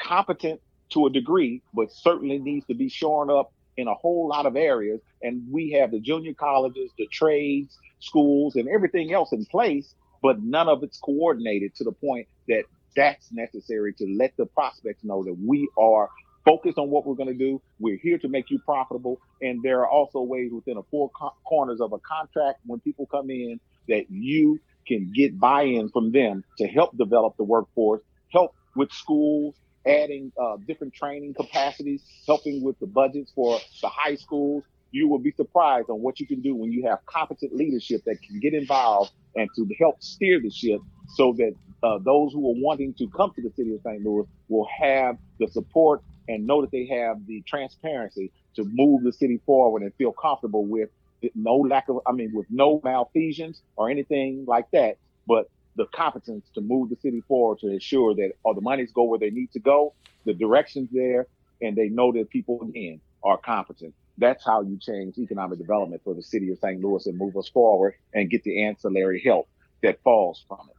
competent 0.00 0.60
to 0.90 1.06
a 1.06 1.10
degree, 1.10 1.62
but 1.74 1.92
certainly 1.92 2.38
needs 2.38 2.66
to 2.66 2.74
be 2.74 2.88
shorn 2.88 3.30
up 3.30 3.52
in 3.76 3.88
a 3.88 3.94
whole 3.94 4.28
lot 4.28 4.46
of 4.46 4.56
areas. 4.56 5.00
And 5.22 5.42
we 5.50 5.72
have 5.80 5.90
the 5.90 6.00
junior 6.00 6.34
colleges, 6.34 6.90
the 6.98 7.08
trades, 7.12 7.76
schools, 8.00 8.56
and 8.56 8.68
everything 8.68 9.12
else 9.12 9.32
in 9.32 9.44
place, 9.46 9.94
but 10.22 10.42
none 10.42 10.68
of 10.68 10.82
it's 10.82 10.98
coordinated 10.98 11.74
to 11.76 11.84
the 11.84 11.92
point 11.92 12.26
that 12.48 12.64
that's 12.96 13.32
necessary 13.32 13.94
to 13.94 14.06
let 14.18 14.32
the 14.36 14.46
prospects 14.46 15.02
know 15.04 15.24
that 15.24 15.36
we 15.38 15.68
are 15.78 16.08
focused 16.44 16.78
on 16.78 16.90
what 16.90 17.06
we're 17.06 17.14
going 17.14 17.28
to 17.28 17.34
do. 17.34 17.62
We're 17.78 17.98
here 18.02 18.18
to 18.18 18.28
make 18.28 18.50
you 18.50 18.58
profitable. 18.66 19.18
And 19.40 19.62
there 19.62 19.80
are 19.80 19.88
also 19.88 20.20
ways 20.22 20.50
within 20.52 20.74
the 20.74 20.82
four 20.90 21.10
co- 21.10 21.32
corners 21.46 21.80
of 21.80 21.92
a 21.92 21.98
contract 22.00 22.60
when 22.66 22.80
people 22.80 23.06
come 23.06 23.30
in 23.30 23.60
that 23.88 24.06
you 24.10 24.60
can 24.86 25.12
get 25.14 25.38
buy-in 25.38 25.88
from 25.90 26.12
them 26.12 26.44
to 26.58 26.66
help 26.66 26.96
develop 26.96 27.34
the 27.38 27.44
workforce, 27.44 28.02
help 28.32 28.52
with 28.76 28.92
schools, 28.92 29.54
adding 29.86 30.32
uh, 30.40 30.56
different 30.66 30.94
training 30.94 31.34
capacities, 31.34 32.02
helping 32.26 32.62
with 32.62 32.78
the 32.78 32.86
budgets 32.86 33.32
for 33.34 33.58
the 33.80 33.88
high 33.88 34.14
schools. 34.14 34.64
You 34.90 35.08
will 35.08 35.18
be 35.18 35.32
surprised 35.32 35.88
on 35.88 36.02
what 36.02 36.20
you 36.20 36.26
can 36.26 36.42
do 36.42 36.54
when 36.54 36.70
you 36.70 36.86
have 36.86 37.04
competent 37.06 37.54
leadership 37.54 38.02
that 38.04 38.20
can 38.22 38.40
get 38.40 38.52
involved 38.52 39.12
and 39.34 39.48
to 39.56 39.66
help 39.78 40.02
steer 40.02 40.40
the 40.40 40.50
ship 40.50 40.80
so 41.14 41.34
that 41.38 41.54
uh, 41.82 41.98
those 42.04 42.32
who 42.32 42.46
are 42.50 42.60
wanting 42.60 42.94
to 42.94 43.08
come 43.08 43.32
to 43.34 43.42
the 43.42 43.50
city 43.56 43.74
of 43.74 43.80
St. 43.82 44.04
Louis 44.04 44.26
will 44.48 44.68
have 44.78 45.16
the 45.40 45.48
support 45.48 46.02
and 46.28 46.46
know 46.46 46.60
that 46.60 46.70
they 46.70 46.86
have 46.86 47.26
the 47.26 47.42
transparency 47.46 48.30
to 48.54 48.64
move 48.64 49.02
the 49.02 49.12
city 49.12 49.40
forward 49.46 49.82
and 49.82 49.92
feel 49.94 50.12
comfortable 50.12 50.64
with 50.64 50.90
no 51.34 51.56
lack 51.56 51.88
of, 51.88 52.00
I 52.06 52.12
mean, 52.12 52.32
with 52.34 52.46
no 52.50 52.80
malfeasance 52.84 53.60
or 53.76 53.90
anything 53.90 54.44
like 54.46 54.70
that, 54.72 54.98
but 55.26 55.48
the 55.76 55.86
competence 55.86 56.46
to 56.54 56.60
move 56.60 56.90
the 56.90 56.96
city 56.96 57.22
forward 57.26 57.58
to 57.60 57.68
ensure 57.68 58.14
that 58.14 58.32
all 58.42 58.54
the 58.54 58.60
monies 58.60 58.92
go 58.92 59.04
where 59.04 59.18
they 59.18 59.30
need 59.30 59.50
to 59.52 59.58
go, 59.58 59.94
the 60.24 60.34
direction's 60.34 60.90
there, 60.92 61.26
and 61.60 61.76
they 61.76 61.88
know 61.88 62.12
that 62.12 62.28
people 62.30 62.60
again 62.62 63.00
are 63.22 63.38
competent. 63.38 63.94
That's 64.18 64.44
how 64.44 64.62
you 64.62 64.78
change 64.78 65.16
economic 65.18 65.58
development 65.58 66.02
for 66.04 66.14
the 66.14 66.22
city 66.22 66.50
of 66.50 66.58
St. 66.58 66.80
Louis 66.82 67.06
and 67.06 67.16
move 67.16 67.36
us 67.36 67.48
forward 67.48 67.94
and 68.12 68.28
get 68.28 68.44
the 68.44 68.64
ancillary 68.64 69.22
help 69.24 69.48
that 69.82 70.02
falls 70.02 70.44
from 70.46 70.68
it. 70.68 70.76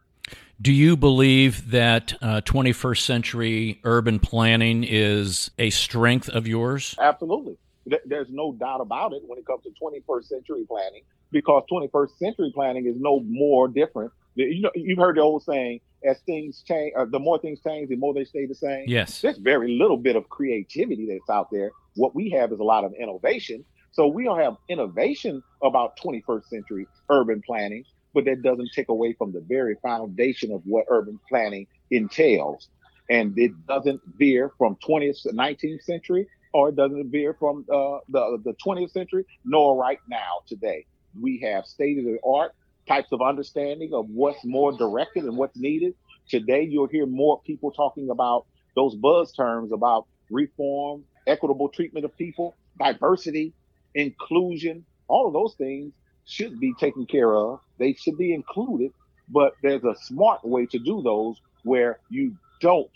Do 0.61 0.71
you 0.71 0.95
believe 0.95 1.71
that 1.71 2.13
uh, 2.21 2.41
21st 2.41 3.01
century 3.01 3.81
urban 3.83 4.19
planning 4.19 4.83
is 4.83 5.51
a 5.57 5.71
strength 5.71 6.29
of 6.29 6.47
yours? 6.47 6.95
Absolutely. 6.99 7.57
th- 7.89 8.03
there's 8.05 8.29
no 8.29 8.53
doubt 8.53 8.79
about 8.79 9.13
it 9.13 9.23
when 9.25 9.39
it 9.39 9.45
comes 9.45 9.63
to 9.63 9.71
21st 9.81 10.25
century 10.25 10.63
planning, 10.67 11.01
because 11.31 11.63
21st 11.71 12.17
century 12.17 12.51
planning 12.53 12.85
is 12.85 12.95
no 12.97 13.19
more 13.21 13.67
different. 13.67 14.11
You 14.35 14.61
know, 14.61 14.71
you've 14.75 14.97
heard 14.97 15.17
the 15.17 15.21
old 15.21 15.43
saying, 15.43 15.81
as 16.05 16.19
things 16.21 16.63
change, 16.67 16.93
uh, 16.97 17.05
the 17.05 17.19
more 17.19 17.39
things 17.39 17.59
change, 17.65 17.89
the 17.89 17.95
more 17.95 18.13
they 18.13 18.25
stay 18.25 18.45
the 18.45 18.55
same. 18.55 18.85
Yes. 18.87 19.21
There's 19.21 19.37
very 19.37 19.77
little 19.77 19.97
bit 19.97 20.15
of 20.15 20.27
creativity 20.29 21.07
that's 21.07 21.29
out 21.29 21.49
there. 21.51 21.71
What 21.95 22.15
we 22.15 22.29
have 22.31 22.51
is 22.51 22.59
a 22.59 22.63
lot 22.63 22.83
of 22.83 22.93
innovation. 22.93 23.63
So 23.91 24.07
we 24.07 24.23
don't 24.23 24.39
have 24.39 24.55
innovation 24.69 25.43
about 25.61 25.97
21st 26.03 26.45
century 26.45 26.87
urban 27.09 27.41
planning, 27.45 27.85
but 28.13 28.25
that 28.25 28.41
doesn't 28.41 28.71
take 28.73 28.89
away 28.89 29.13
from 29.13 29.31
the 29.31 29.41
very 29.41 29.75
foundation 29.83 30.51
of 30.51 30.61
what 30.65 30.85
urban 30.89 31.19
planning 31.29 31.67
entails. 31.91 32.69
And 33.09 33.37
it 33.37 33.51
doesn't 33.67 34.01
veer 34.17 34.51
from 34.57 34.77
20th 34.77 35.21
to 35.23 35.29
19th 35.29 35.83
century, 35.83 36.27
or 36.53 36.69
it 36.69 36.75
doesn't 36.75 37.11
veer 37.11 37.35
from 37.39 37.65
uh, 37.71 37.99
the, 38.09 38.41
the 38.43 38.55
20th 38.65 38.91
century, 38.91 39.25
nor 39.45 39.75
right 39.75 39.99
now 40.07 40.41
today. 40.47 40.85
We 41.19 41.39
have 41.41 41.65
state 41.65 41.99
of 41.99 42.05
the 42.05 42.17
art 42.25 42.55
types 42.87 43.11
of 43.11 43.21
understanding 43.21 43.93
of 43.93 44.09
what's 44.09 44.43
more 44.43 44.71
directed 44.77 45.23
and 45.23 45.37
what's 45.37 45.57
needed. 45.57 45.93
Today, 46.29 46.67
you'll 46.69 46.87
hear 46.87 47.05
more 47.05 47.41
people 47.45 47.71
talking 47.71 48.09
about 48.09 48.45
those 48.75 48.95
buzz 48.95 49.33
terms 49.33 49.71
about 49.71 50.07
reform, 50.29 51.03
equitable 51.27 51.69
treatment 51.69 52.05
of 52.05 52.17
people, 52.17 52.55
diversity, 52.79 53.53
inclusion, 53.95 54.85
all 55.07 55.27
of 55.27 55.33
those 55.33 55.55
things 55.55 55.93
should 56.25 56.59
be 56.59 56.73
taken 56.79 57.05
care 57.05 57.35
of. 57.35 57.59
They 57.77 57.93
should 57.93 58.17
be 58.17 58.33
included, 58.33 58.91
but 59.29 59.53
there's 59.61 59.83
a 59.83 59.95
smart 60.01 60.43
way 60.43 60.65
to 60.67 60.79
do 60.79 61.01
those 61.01 61.37
where 61.63 61.99
you 62.09 62.35
don't 62.61 62.89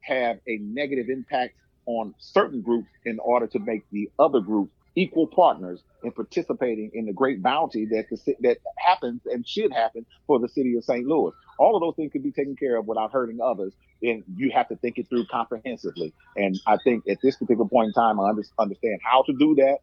have 0.00 0.38
a 0.46 0.58
negative 0.58 1.08
impact 1.08 1.54
on 1.86 2.14
certain 2.18 2.60
groups 2.62 2.88
in 3.04 3.18
order 3.18 3.46
to 3.48 3.58
make 3.58 3.82
the 3.90 4.10
other 4.18 4.40
groups 4.40 4.72
equal 4.96 5.26
partners 5.26 5.82
in 6.02 6.12
participating 6.12 6.90
in 6.94 7.06
the 7.06 7.12
great 7.12 7.42
bounty 7.42 7.86
that 7.86 8.06
that 8.40 8.58
happens 8.76 9.22
and 9.26 9.46
should 9.46 9.72
happen 9.72 10.06
for 10.26 10.38
the 10.38 10.48
city 10.48 10.76
of 10.76 10.84
St. 10.84 11.06
Louis. 11.06 11.32
All 11.58 11.76
of 11.76 11.80
those 11.80 11.96
things 11.96 12.12
can 12.12 12.22
be 12.22 12.32
taken 12.32 12.56
care 12.56 12.76
of 12.76 12.86
without 12.86 13.12
hurting 13.12 13.40
others, 13.40 13.72
and 14.02 14.24
you 14.36 14.50
have 14.54 14.68
to 14.68 14.76
think 14.76 14.98
it 14.98 15.08
through 15.08 15.26
comprehensively. 15.26 16.12
And 16.36 16.60
I 16.66 16.78
think 16.82 17.04
at 17.08 17.18
this 17.22 17.36
particular 17.36 17.68
point 17.68 17.88
in 17.88 17.92
time, 17.92 18.20
I 18.20 18.30
understand 18.58 19.00
how 19.02 19.22
to 19.22 19.32
do 19.32 19.54
that. 19.56 19.78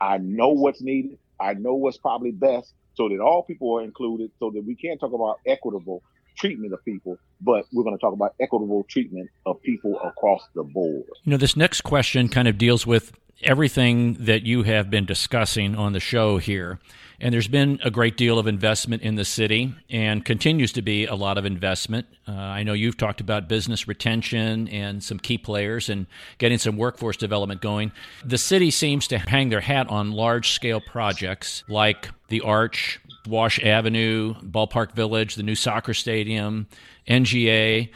I 0.00 0.18
know 0.18 0.50
what's 0.50 0.80
needed. 0.82 1.18
I 1.40 1.54
know 1.54 1.74
what's 1.74 1.98
probably 1.98 2.30
best, 2.30 2.72
so 2.94 3.08
that 3.08 3.20
all 3.20 3.42
people 3.42 3.78
are 3.78 3.82
included, 3.82 4.30
so 4.38 4.50
that 4.50 4.64
we 4.64 4.74
can 4.74 4.98
talk 4.98 5.12
about 5.12 5.40
equitable 5.46 6.02
treatment 6.36 6.72
of 6.72 6.84
people, 6.84 7.18
but 7.40 7.66
we're 7.72 7.84
going 7.84 7.96
to 7.96 8.00
talk 8.00 8.12
about 8.12 8.34
equitable 8.40 8.84
treatment 8.84 9.30
of 9.44 9.60
people 9.62 9.98
across 10.04 10.42
the 10.54 10.62
board. 10.62 11.04
You 11.24 11.32
know, 11.32 11.36
this 11.36 11.56
next 11.56 11.82
question 11.82 12.28
kind 12.28 12.48
of 12.48 12.58
deals 12.58 12.86
with 12.86 13.12
everything 13.42 14.14
that 14.14 14.44
you 14.44 14.62
have 14.62 14.90
been 14.90 15.04
discussing 15.04 15.74
on 15.74 15.92
the 15.92 16.00
show 16.00 16.38
here. 16.38 16.78
And 17.18 17.32
there's 17.32 17.48
been 17.48 17.80
a 17.82 17.90
great 17.90 18.18
deal 18.18 18.38
of 18.38 18.46
investment 18.46 19.02
in 19.02 19.14
the 19.14 19.24
city 19.24 19.74
and 19.88 20.22
continues 20.22 20.72
to 20.74 20.82
be 20.82 21.06
a 21.06 21.14
lot 21.14 21.38
of 21.38 21.46
investment. 21.46 22.06
Uh, 22.28 22.32
I 22.32 22.62
know 22.62 22.74
you've 22.74 22.98
talked 22.98 23.22
about 23.22 23.48
business 23.48 23.88
retention 23.88 24.68
and 24.68 25.02
some 25.02 25.18
key 25.18 25.38
players 25.38 25.88
and 25.88 26.06
getting 26.36 26.58
some 26.58 26.76
workforce 26.76 27.16
development 27.16 27.62
going. 27.62 27.92
The 28.22 28.36
city 28.36 28.70
seems 28.70 29.08
to 29.08 29.18
hang 29.18 29.48
their 29.48 29.62
hat 29.62 29.88
on 29.88 30.12
large 30.12 30.50
scale 30.50 30.80
projects 30.80 31.64
like 31.68 32.10
the 32.28 32.42
Arch, 32.42 33.00
Wash 33.26 33.62
Avenue, 33.62 34.34
Ballpark 34.34 34.92
Village, 34.92 35.34
the 35.34 35.42
new 35.42 35.54
soccer 35.54 35.94
stadium, 35.94 36.66
NGA. 37.08 37.90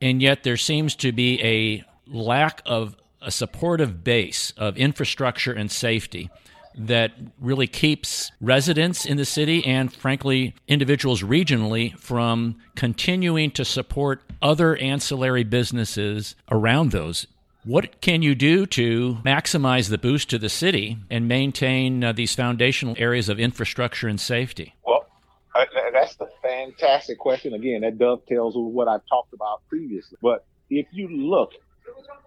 And 0.00 0.20
yet 0.22 0.42
there 0.42 0.56
seems 0.56 0.94
to 0.96 1.12
be 1.12 1.42
a 1.42 1.84
lack 2.06 2.62
of 2.66 2.96
a 3.22 3.30
supportive 3.30 4.04
base 4.04 4.52
of 4.56 4.76
infrastructure 4.76 5.52
and 5.52 5.70
safety 5.70 6.30
that 6.76 7.12
really 7.40 7.66
keeps 7.66 8.32
residents 8.40 9.06
in 9.06 9.16
the 9.16 9.24
city 9.24 9.64
and, 9.64 9.92
frankly, 9.92 10.54
individuals 10.66 11.22
regionally 11.22 11.96
from 11.98 12.56
continuing 12.74 13.50
to 13.52 13.64
support 13.64 14.22
other 14.42 14.76
ancillary 14.76 15.44
businesses 15.44 16.34
around 16.50 16.90
those. 16.90 17.26
What 17.64 18.00
can 18.00 18.22
you 18.22 18.34
do 18.34 18.66
to 18.66 19.18
maximize 19.24 19.88
the 19.88 19.98
boost 19.98 20.28
to 20.30 20.38
the 20.38 20.50
city 20.50 20.98
and 21.10 21.26
maintain 21.26 22.04
uh, 22.04 22.12
these 22.12 22.34
foundational 22.34 22.94
areas 22.98 23.28
of 23.28 23.40
infrastructure 23.40 24.06
and 24.06 24.20
safety? 24.20 24.74
Well, 24.86 25.06
that's 25.92 26.16
the 26.16 26.28
fantastic 26.42 27.18
question. 27.18 27.54
Again, 27.54 27.80
that 27.80 27.98
dovetails 27.98 28.54
with 28.54 28.72
what 28.72 28.86
I've 28.86 29.06
talked 29.08 29.32
about 29.32 29.62
previously. 29.68 30.18
But 30.20 30.44
if 30.68 30.86
you 30.92 31.08
look 31.08 31.52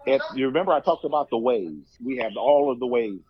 if 0.06 0.22
you 0.34 0.46
remember, 0.46 0.72
I 0.72 0.80
talked 0.80 1.04
about 1.04 1.30
the 1.30 1.38
ways. 1.38 1.82
We 2.02 2.16
have 2.18 2.36
all 2.36 2.72
of 2.72 2.78
the 2.78 2.86
ways. 2.86 3.20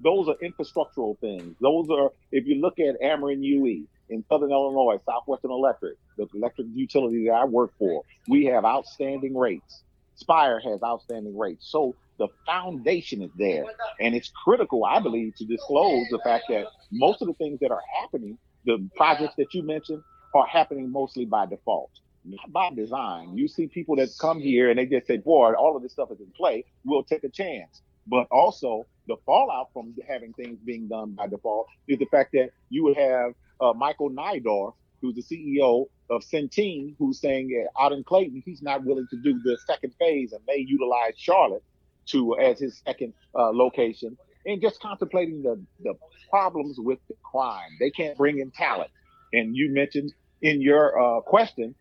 Those 0.00 0.28
are 0.28 0.36
infrastructural 0.42 1.18
things. 1.18 1.56
Those 1.60 1.88
are, 1.90 2.12
if 2.30 2.46
you 2.46 2.60
look 2.60 2.78
at 2.78 3.00
Ameren 3.00 3.42
UE 3.42 3.86
in 4.08 4.24
Southern 4.28 4.50
Illinois, 4.50 4.98
Southwestern 5.06 5.50
Electric, 5.50 5.96
the 6.16 6.26
electric 6.34 6.68
utility 6.74 7.26
that 7.26 7.32
I 7.32 7.44
work 7.44 7.72
for, 7.78 8.02
we 8.28 8.44
have 8.46 8.64
outstanding 8.64 9.36
rates. 9.36 9.82
Spire 10.16 10.60
has 10.60 10.82
outstanding 10.82 11.36
rates. 11.36 11.66
So 11.70 11.94
the 12.18 12.28
foundation 12.46 13.22
is 13.22 13.30
there. 13.36 13.64
And 14.00 14.14
it's 14.14 14.30
critical, 14.44 14.84
I 14.84 15.00
believe, 15.00 15.34
to 15.36 15.44
disclose 15.44 16.06
the 16.10 16.20
fact 16.24 16.44
that 16.48 16.66
most 16.92 17.22
of 17.22 17.28
the 17.28 17.34
things 17.34 17.58
that 17.60 17.70
are 17.70 17.82
happening, 18.00 18.38
the 18.64 18.88
projects 18.96 19.34
that 19.38 19.52
you 19.54 19.62
mentioned, 19.62 20.02
are 20.34 20.46
happening 20.46 20.90
mostly 20.90 21.24
by 21.24 21.46
default 21.46 21.90
not 22.24 22.52
by 22.52 22.70
design. 22.70 23.36
You 23.36 23.48
see 23.48 23.66
people 23.66 23.96
that 23.96 24.08
come 24.20 24.40
here 24.40 24.70
and 24.70 24.78
they 24.78 24.86
just 24.86 25.06
say, 25.06 25.18
boy, 25.18 25.52
all 25.54 25.76
of 25.76 25.82
this 25.82 25.92
stuff 25.92 26.10
is 26.10 26.20
in 26.20 26.30
play. 26.36 26.64
We'll 26.84 27.04
take 27.04 27.24
a 27.24 27.28
chance. 27.28 27.82
But 28.06 28.26
also 28.30 28.86
the 29.06 29.16
fallout 29.26 29.68
from 29.72 29.94
having 30.08 30.32
things 30.32 30.58
being 30.64 30.88
done 30.88 31.12
by 31.12 31.26
default 31.26 31.66
is 31.88 31.98
the 31.98 32.06
fact 32.06 32.30
that 32.32 32.50
you 32.70 32.84
would 32.84 32.96
have 32.96 33.32
uh, 33.60 33.72
Michael 33.72 34.10
Neidorff, 34.10 34.74
who's 35.00 35.14
the 35.14 35.22
CEO 35.22 35.86
of 36.10 36.22
Centene, 36.22 36.94
who's 36.98 37.20
saying 37.20 37.66
out 37.78 37.92
in 37.92 38.04
Clayton, 38.04 38.42
he's 38.44 38.62
not 38.62 38.84
willing 38.84 39.06
to 39.10 39.16
do 39.16 39.40
the 39.42 39.58
second 39.66 39.94
phase 39.98 40.32
and 40.32 40.42
may 40.46 40.58
utilize 40.58 41.14
Charlotte 41.16 41.62
to 42.06 42.38
as 42.38 42.58
his 42.58 42.80
second 42.86 43.14
uh, 43.34 43.50
location. 43.50 44.16
And 44.46 44.60
just 44.60 44.80
contemplating 44.80 45.42
the, 45.42 45.58
the 45.82 45.94
problems 46.28 46.76
with 46.78 46.98
the 47.08 47.14
crime. 47.22 47.70
They 47.80 47.90
can't 47.90 48.16
bring 48.18 48.38
in 48.38 48.50
talent. 48.50 48.90
And 49.32 49.56
you 49.56 49.70
mentioned 49.72 50.12
in 50.42 50.60
your 50.60 51.00
uh, 51.00 51.20
question 51.22 51.74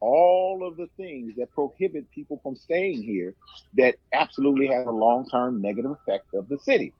all 0.00 0.66
of 0.66 0.76
the 0.76 0.88
things 0.96 1.34
that 1.36 1.50
prohibit 1.52 2.10
people 2.10 2.40
from 2.42 2.56
staying 2.56 3.02
here 3.02 3.34
that 3.74 3.96
absolutely 4.12 4.68
has 4.68 4.86
a 4.86 4.90
long-term 4.90 5.60
negative 5.60 5.92
effect 5.92 6.26
of 6.34 6.48
the 6.48 6.58
city. 6.58 6.92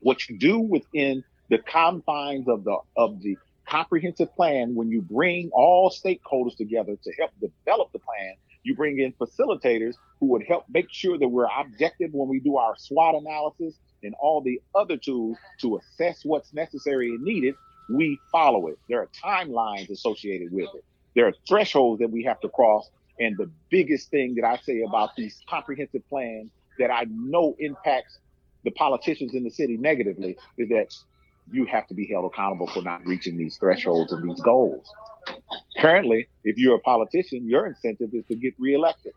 What 0.00 0.28
you 0.28 0.38
do 0.38 0.58
within 0.60 1.24
the 1.50 1.58
confines 1.58 2.48
of 2.48 2.64
the 2.64 2.78
of 2.96 3.20
the 3.22 3.36
comprehensive 3.68 4.34
plan, 4.34 4.74
when 4.74 4.90
you 4.90 5.02
bring 5.02 5.50
all 5.52 5.90
stakeholders 5.90 6.56
together 6.56 6.96
to 7.02 7.12
help 7.18 7.30
develop 7.40 7.92
the 7.92 7.98
plan, 7.98 8.34
you 8.62 8.74
bring 8.74 8.98
in 8.98 9.12
facilitators 9.12 9.94
who 10.20 10.26
would 10.26 10.42
help 10.46 10.64
make 10.68 10.86
sure 10.90 11.18
that 11.18 11.28
we're 11.28 11.48
objective 11.58 12.10
when 12.12 12.28
we 12.28 12.40
do 12.40 12.56
our 12.56 12.74
SWOT 12.76 13.14
analysis 13.14 13.74
and 14.02 14.14
all 14.20 14.40
the 14.40 14.60
other 14.74 14.96
tools 14.96 15.36
to 15.60 15.78
assess 15.78 16.24
what's 16.24 16.52
necessary 16.52 17.10
and 17.10 17.22
needed. 17.22 17.54
We 17.88 18.18
follow 18.30 18.66
it. 18.68 18.78
There 18.88 19.00
are 19.00 19.08
timelines 19.24 19.90
associated 19.90 20.52
with 20.52 20.68
it 20.74 20.84
there 21.18 21.26
are 21.26 21.32
thresholds 21.48 21.98
that 21.98 22.12
we 22.12 22.22
have 22.22 22.38
to 22.40 22.48
cross. 22.48 22.88
And 23.18 23.36
the 23.36 23.50
biggest 23.70 24.08
thing 24.10 24.36
that 24.36 24.44
I 24.44 24.56
say 24.58 24.82
about 24.82 25.16
these 25.16 25.40
comprehensive 25.50 26.08
plans 26.08 26.50
that 26.78 26.92
I 26.92 27.06
know 27.10 27.56
impacts 27.58 28.20
the 28.62 28.70
politicians 28.70 29.34
in 29.34 29.42
the 29.42 29.50
city 29.50 29.76
negatively 29.76 30.36
is 30.56 30.68
that 30.68 30.94
you 31.52 31.66
have 31.66 31.86
to 31.88 31.94
be 31.94 32.06
held 32.06 32.24
accountable 32.32 32.66
for 32.66 32.82
not 32.82 33.06
reaching 33.06 33.36
these 33.36 33.56
thresholds 33.56 34.12
and 34.12 34.28
these 34.28 34.40
goals. 34.40 34.90
Currently, 35.78 36.28
if 36.44 36.56
you're 36.58 36.76
a 36.76 36.80
politician, 36.80 37.48
your 37.48 37.66
incentive 37.66 38.10
is 38.12 38.24
to 38.26 38.36
get 38.36 38.54
reelected. 38.58 39.12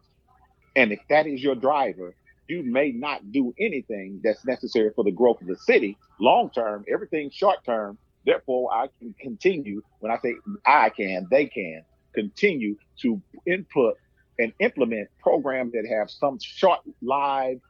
And 0.75 0.91
if 0.91 0.99
that 1.09 1.27
is 1.27 1.41
your 1.41 1.55
driver, 1.55 2.15
you 2.47 2.63
may 2.63 2.91
not 2.91 3.31
do 3.31 3.53
anything 3.59 4.21
that's 4.23 4.45
necessary 4.45 4.91
for 4.95 5.03
the 5.03 5.11
growth 5.11 5.41
of 5.41 5.47
the 5.47 5.57
city 5.57 5.97
long 6.19 6.49
term. 6.49 6.85
Everything 6.91 7.29
short 7.31 7.63
term. 7.65 7.97
Therefore, 8.25 8.71
I 8.71 8.87
can 8.99 9.15
continue. 9.19 9.81
When 9.99 10.11
I 10.11 10.19
say 10.19 10.35
I 10.65 10.89
can, 10.89 11.27
they 11.31 11.47
can 11.47 11.83
continue 12.13 12.75
to 13.01 13.21
input 13.47 13.95
and 14.37 14.53
implement 14.59 15.09
programs 15.19 15.73
that 15.73 15.87
have 15.89 16.11
some 16.11 16.37
short 16.39 16.81
lived 17.01 17.61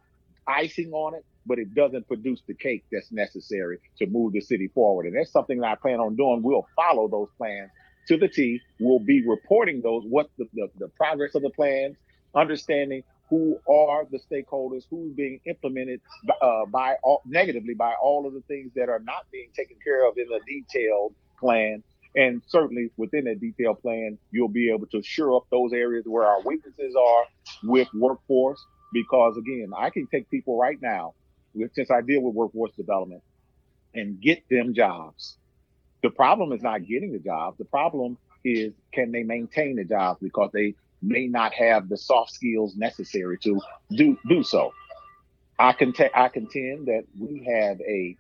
icing 0.48 0.92
on 0.92 1.16
it, 1.16 1.26
but 1.46 1.60
it 1.60 1.74
doesn't 1.74 2.08
produce 2.08 2.42
the 2.48 2.54
cake 2.54 2.84
that's 2.92 3.12
necessary 3.12 3.80
to 3.98 4.06
move 4.08 4.34
the 4.34 4.42
city 4.42 4.70
forward. 4.74 5.06
And 5.06 5.16
that's 5.16 5.32
something 5.32 5.60
that 5.60 5.68
I 5.68 5.76
plan 5.76 6.00
on 6.00 6.16
doing. 6.16 6.42
We'll 6.44 6.68
follow 6.76 7.08
those 7.08 7.30
plans 7.38 7.70
to 8.08 8.18
the 8.18 8.28
T. 8.28 8.60
We'll 8.80 9.00
be 9.00 9.28
reporting 9.28 9.82
those, 9.82 10.04
what 10.08 10.30
the, 10.38 10.46
the, 10.54 10.70
the 10.78 10.88
progress 10.90 11.36
of 11.36 11.42
the 11.42 11.50
plans, 11.50 11.96
understanding 12.36 13.04
who 13.30 13.58
are 13.70 14.06
the 14.12 14.20
stakeholders, 14.20 14.84
who's 14.90 15.14
being 15.14 15.40
implemented 15.46 16.02
uh, 16.42 16.66
by 16.66 16.96
all, 17.02 17.22
negatively 17.26 17.74
by 17.74 17.94
all 18.02 18.28
of 18.28 18.34
the 18.34 18.42
things 18.42 18.72
that 18.76 18.90
are 18.90 19.00
not 19.00 19.26
being 19.32 19.50
taken 19.56 19.78
care 19.84 20.08
of 20.08 20.18
in 20.18 20.28
a 20.34 20.40
detailed 20.46 21.14
plan, 21.40 21.82
and 22.16 22.42
certainly 22.48 22.90
within 22.98 23.24
that 23.24 23.40
detailed 23.40 23.82
plan, 23.82 24.18
you'll 24.32 24.50
be 24.50 24.70
able 24.70 24.86
to 24.88 25.02
shore 25.02 25.38
up 25.38 25.44
those 25.50 25.72
areas 25.72 26.04
where 26.06 26.26
our 26.26 26.42
weaknesses 26.42 26.94
are 26.94 27.24
with 27.64 27.88
workforce. 27.94 28.62
Because 28.94 29.38
again, 29.38 29.72
I 29.78 29.90
can 29.90 30.08
take 30.08 30.30
people 30.30 30.60
right 30.60 30.78
now 30.82 31.14
since 31.74 31.92
I 31.92 32.02
deal 32.02 32.22
with 32.22 32.36
workforce 32.36 32.72
development, 32.76 33.24
and 33.94 34.22
get 34.22 34.44
them 34.50 34.74
jobs. 34.74 35.38
The 36.04 36.10
problem 36.10 36.52
is 36.52 36.62
not 36.62 36.86
getting 36.86 37.12
the 37.12 37.20
jobs. 37.20 37.58
The 37.58 37.66
problem 37.66 38.18
is 38.44 38.74
can 38.94 39.12
they 39.12 39.24
maintain 39.24 39.76
the 39.76 39.86
jobs 39.86 40.20
because 40.22 40.50
they 40.54 40.76
may 41.02 41.28
not 41.28 41.54
have 41.54 41.90
the 41.90 41.98
soft 41.98 42.32
skills 42.32 42.76
necessary 42.76 43.38
to 43.40 43.60
do 43.92 44.18
do 44.28 44.44
so. 44.44 44.74
I 45.60 45.74
can 45.74 45.94
I 46.16 46.28
contend 46.30 46.88
that 46.88 47.04
we 47.20 47.46
have 47.46 47.80
a 47.82 48.16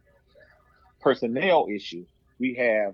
personnel 1.01 1.67
issue. 1.73 2.05
We 2.39 2.55
have 2.55 2.93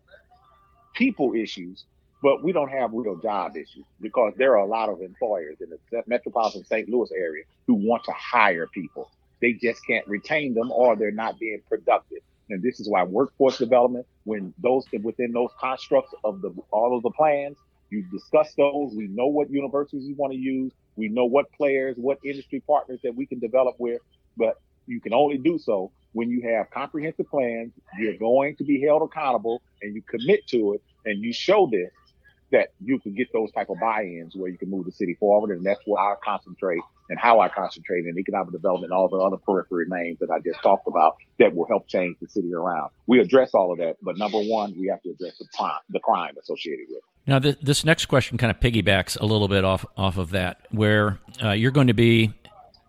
people 0.94 1.34
issues, 1.34 1.86
but 2.22 2.44
we 2.44 2.52
don't 2.52 2.70
have 2.70 2.92
real 2.94 3.18
job 3.18 3.56
issues 3.56 3.86
because 4.02 4.34
there 4.38 4.54
are 4.54 4.66
a 4.66 4.66
lot 4.66 4.90
of 4.90 5.02
employers 5.02 5.58
in 5.62 5.70
the 5.70 6.04
metropolitan 6.08 6.66
St. 6.66 6.90
Louis 6.90 7.12
area 7.12 7.44
who 7.68 7.76
want 7.76 8.04
to 8.06 8.12
hire 8.14 8.68
people. 8.68 9.10
They 9.42 9.54
just 9.54 9.86
can't 9.86 10.08
retain 10.08 10.54
them 10.54 10.72
or 10.72 10.96
they're 10.96 11.12
not 11.12 11.40
being 11.40 11.62
productive. 11.70 12.20
And 12.50 12.64
this 12.64 12.80
is 12.80 12.90
why 12.90 13.04
workforce 13.04 13.58
development, 13.58 14.06
when 14.24 14.54
those 14.62 14.86
within 15.04 15.32
those 15.32 15.50
constructs 15.60 16.14
of 16.24 16.42
the 16.42 16.56
all 16.72 16.96
of 16.96 17.04
the 17.04 17.12
plans, 17.12 17.58
you 17.90 18.04
discuss 18.12 18.54
those. 18.56 18.94
We 18.96 19.08
know 19.08 19.28
what 19.28 19.50
universities 19.50 20.06
we 20.08 20.14
want 20.14 20.34
to 20.34 20.40
use. 20.40 20.72
We 20.96 21.10
know 21.10 21.26
what 21.26 21.52
players, 21.52 21.98
what 21.98 22.20
industry 22.24 22.62
partners 22.66 23.00
that 23.04 23.16
we 23.16 23.26
can 23.26 23.40
develop 23.40 23.76
with. 23.80 24.02
But 24.38 24.56
you 24.88 25.02
can 25.02 25.14
only 25.14 25.38
do 25.38 25.60
so 25.60 25.92
when 26.14 26.30
you 26.30 26.42
have 26.50 26.72
comprehensive 26.72 27.30
plans. 27.30 27.74
You're 28.00 28.18
going 28.18 28.56
to 28.58 28.64
be 28.64 28.82
held 28.82 29.02
accountable, 29.04 29.62
and 29.82 29.94
you 29.94 30.02
commit 30.02 30.48
to 30.48 30.74
it, 30.74 30.82
and 31.06 31.24
you 31.24 31.34
show 31.34 31.68
this 31.72 31.92
that 32.52 32.70
you 32.84 33.00
can 33.00 33.14
get 33.14 33.28
those 33.34 33.52
type 33.52 33.70
of 33.70 33.80
buy-ins 33.80 34.36
where 34.36 34.50
you 34.50 34.58
can 34.58 34.70
move 34.70 34.86
the 34.86 34.92
city 34.92 35.16
forward. 35.20 35.56
And 35.56 35.66
that's 35.66 35.82
where 35.86 36.02
I 36.02 36.16
concentrate 36.24 36.82
and 37.10 37.20
how 37.20 37.40
I 37.40 37.50
concentrate 37.50 38.06
in 38.06 38.18
economic 38.18 38.52
development 38.52 38.92
and 38.92 38.98
all 38.98 39.08
the 39.08 39.18
other 39.18 39.38
periphery 39.38 39.86
names 39.88 40.20
that 40.20 40.30
I 40.30 40.40
just 40.40 40.62
talked 40.62 40.88
about 40.88 41.18
that 41.40 41.56
will 41.56 41.68
help 41.68 41.88
change 41.88 42.18
the 42.22 42.28
city 42.28 42.54
around. 42.54 42.92
We 43.06 43.20
address 43.20 43.54
all 43.54 43.72
of 43.72 43.80
that, 43.80 43.98
but 44.02 44.18
number 44.18 44.40
one, 44.40 44.76
we 44.78 44.88
have 44.88 45.02
to 45.04 45.10
address 45.12 45.38
the 45.38 45.48
crime, 45.56 45.80
the 45.90 46.00
crime 46.00 46.36
associated 46.42 46.86
with 46.90 46.98
it. 46.98 47.04
Now, 47.26 47.40
th- 47.40 47.58
this 47.62 47.84
next 47.84 48.06
question 48.06 48.38
kind 48.38 48.52
of 48.52 48.60
piggybacks 48.60 49.20
a 49.20 49.26
little 49.26 49.48
bit 49.48 49.66
off 49.66 49.86
off 49.98 50.18
of 50.18 50.32
that, 50.32 50.66
where 50.72 51.20
uh, 51.44 51.52
you're 51.52 51.72
going 51.72 51.88
to 51.88 51.94
be, 51.94 52.34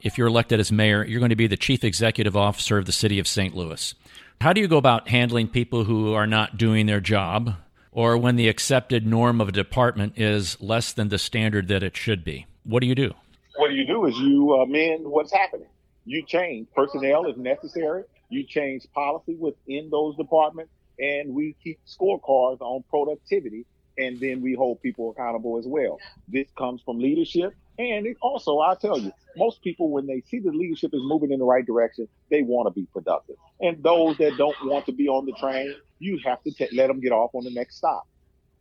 if 0.01 0.17
you're 0.17 0.29
elected 0.29 0.61
as 0.61 0.71
mayor, 0.71 1.05
you're 1.05 1.19
going 1.19 1.31
to 1.31 1.37
be 1.37 1.49
the 1.49 1.57
chief 1.57 1.83
executive 1.83 2.37
officer 2.37 2.79
of 2.79 2.87
the 2.87 2.93
city 2.93 3.19
of 3.19 3.27
St. 3.27 3.55
Louis. 3.55 3.95
How 4.41 4.53
do 4.53 4.61
you 4.61 4.69
go 4.69 4.77
about 4.77 5.09
handling 5.09 5.49
people 5.49 5.83
who 5.83 6.15
are 6.15 6.27
not 6.27 6.57
doing 6.57 6.87
their 6.87 7.01
job, 7.01 7.57
or 7.93 8.17
when 8.17 8.37
the 8.37 8.49
accepted 8.49 9.07
norm 9.07 9.41
of 9.41 9.49
a 9.49 9.53
department 9.53 10.15
is 10.17 10.61
less 10.61 10.93
than 10.93 11.09
the 11.09 11.19
standard 11.19 11.69
that 11.69 11.83
it 11.83 11.97
should 11.97 12.25
be? 12.25 12.47
What 12.65 12.81
do 12.81 12.87
you 12.87 12.95
do? 12.95 13.15
What 13.57 13.69
do 13.69 13.75
you 13.75 13.87
do 13.87 14.07
is 14.07 14.17
you 14.19 14.55
uh, 14.55 14.63
amend 14.63 15.07
what's 15.07 15.33
happening. 15.33 15.69
You 16.05 16.25
change 16.25 16.69
personnel 16.75 17.27
if 17.27 17.37
necessary. 17.37 18.05
You 18.29 18.45
change 18.45 18.87
policy 18.95 19.35
within 19.35 19.89
those 19.91 20.17
departments, 20.17 20.73
and 20.99 21.35
we 21.35 21.57
keep 21.63 21.79
scorecards 21.87 22.61
on 22.61 22.85
productivity 22.91 23.67
and 23.99 24.19
then 24.21 24.41
we 24.41 24.55
hold 24.55 24.81
people 24.81 25.11
accountable 25.11 25.59
as 25.59 25.67
well. 25.67 25.99
This 26.29 26.47
comes 26.57 26.81
from 26.83 26.99
leadership. 26.99 27.55
And 27.79 28.07
it 28.07 28.17
also, 28.21 28.59
I 28.59 28.75
tell 28.75 28.99
you, 28.99 29.13
most 29.37 29.63
people, 29.63 29.91
when 29.91 30.07
they 30.07 30.23
see 30.29 30.41
the 30.41 30.51
leadership 30.51 30.91
is 30.93 31.01
moving 31.03 31.31
in 31.31 31.39
the 31.39 31.45
right 31.45 31.65
direction, 31.65 32.09
they 32.29 32.43
want 32.43 32.67
to 32.67 32.73
be 32.73 32.89
productive. 32.93 33.37
And 33.61 33.83
those 33.83 34.19
that 34.19 34.37
don't 34.37 34.57
want 34.65 34.87
to 34.87 34.93
be 34.93 35.07
on 35.07 35.27
the 35.27 35.33
train, 35.39 35.75
you 36.01 36.19
have 36.25 36.43
to 36.43 36.51
t- 36.51 36.77
let 36.77 36.89
them 36.89 37.01
get 37.01 37.13
off 37.13 37.31
on 37.35 37.45
the 37.45 37.53
next 37.53 37.77
stop. 37.77 38.03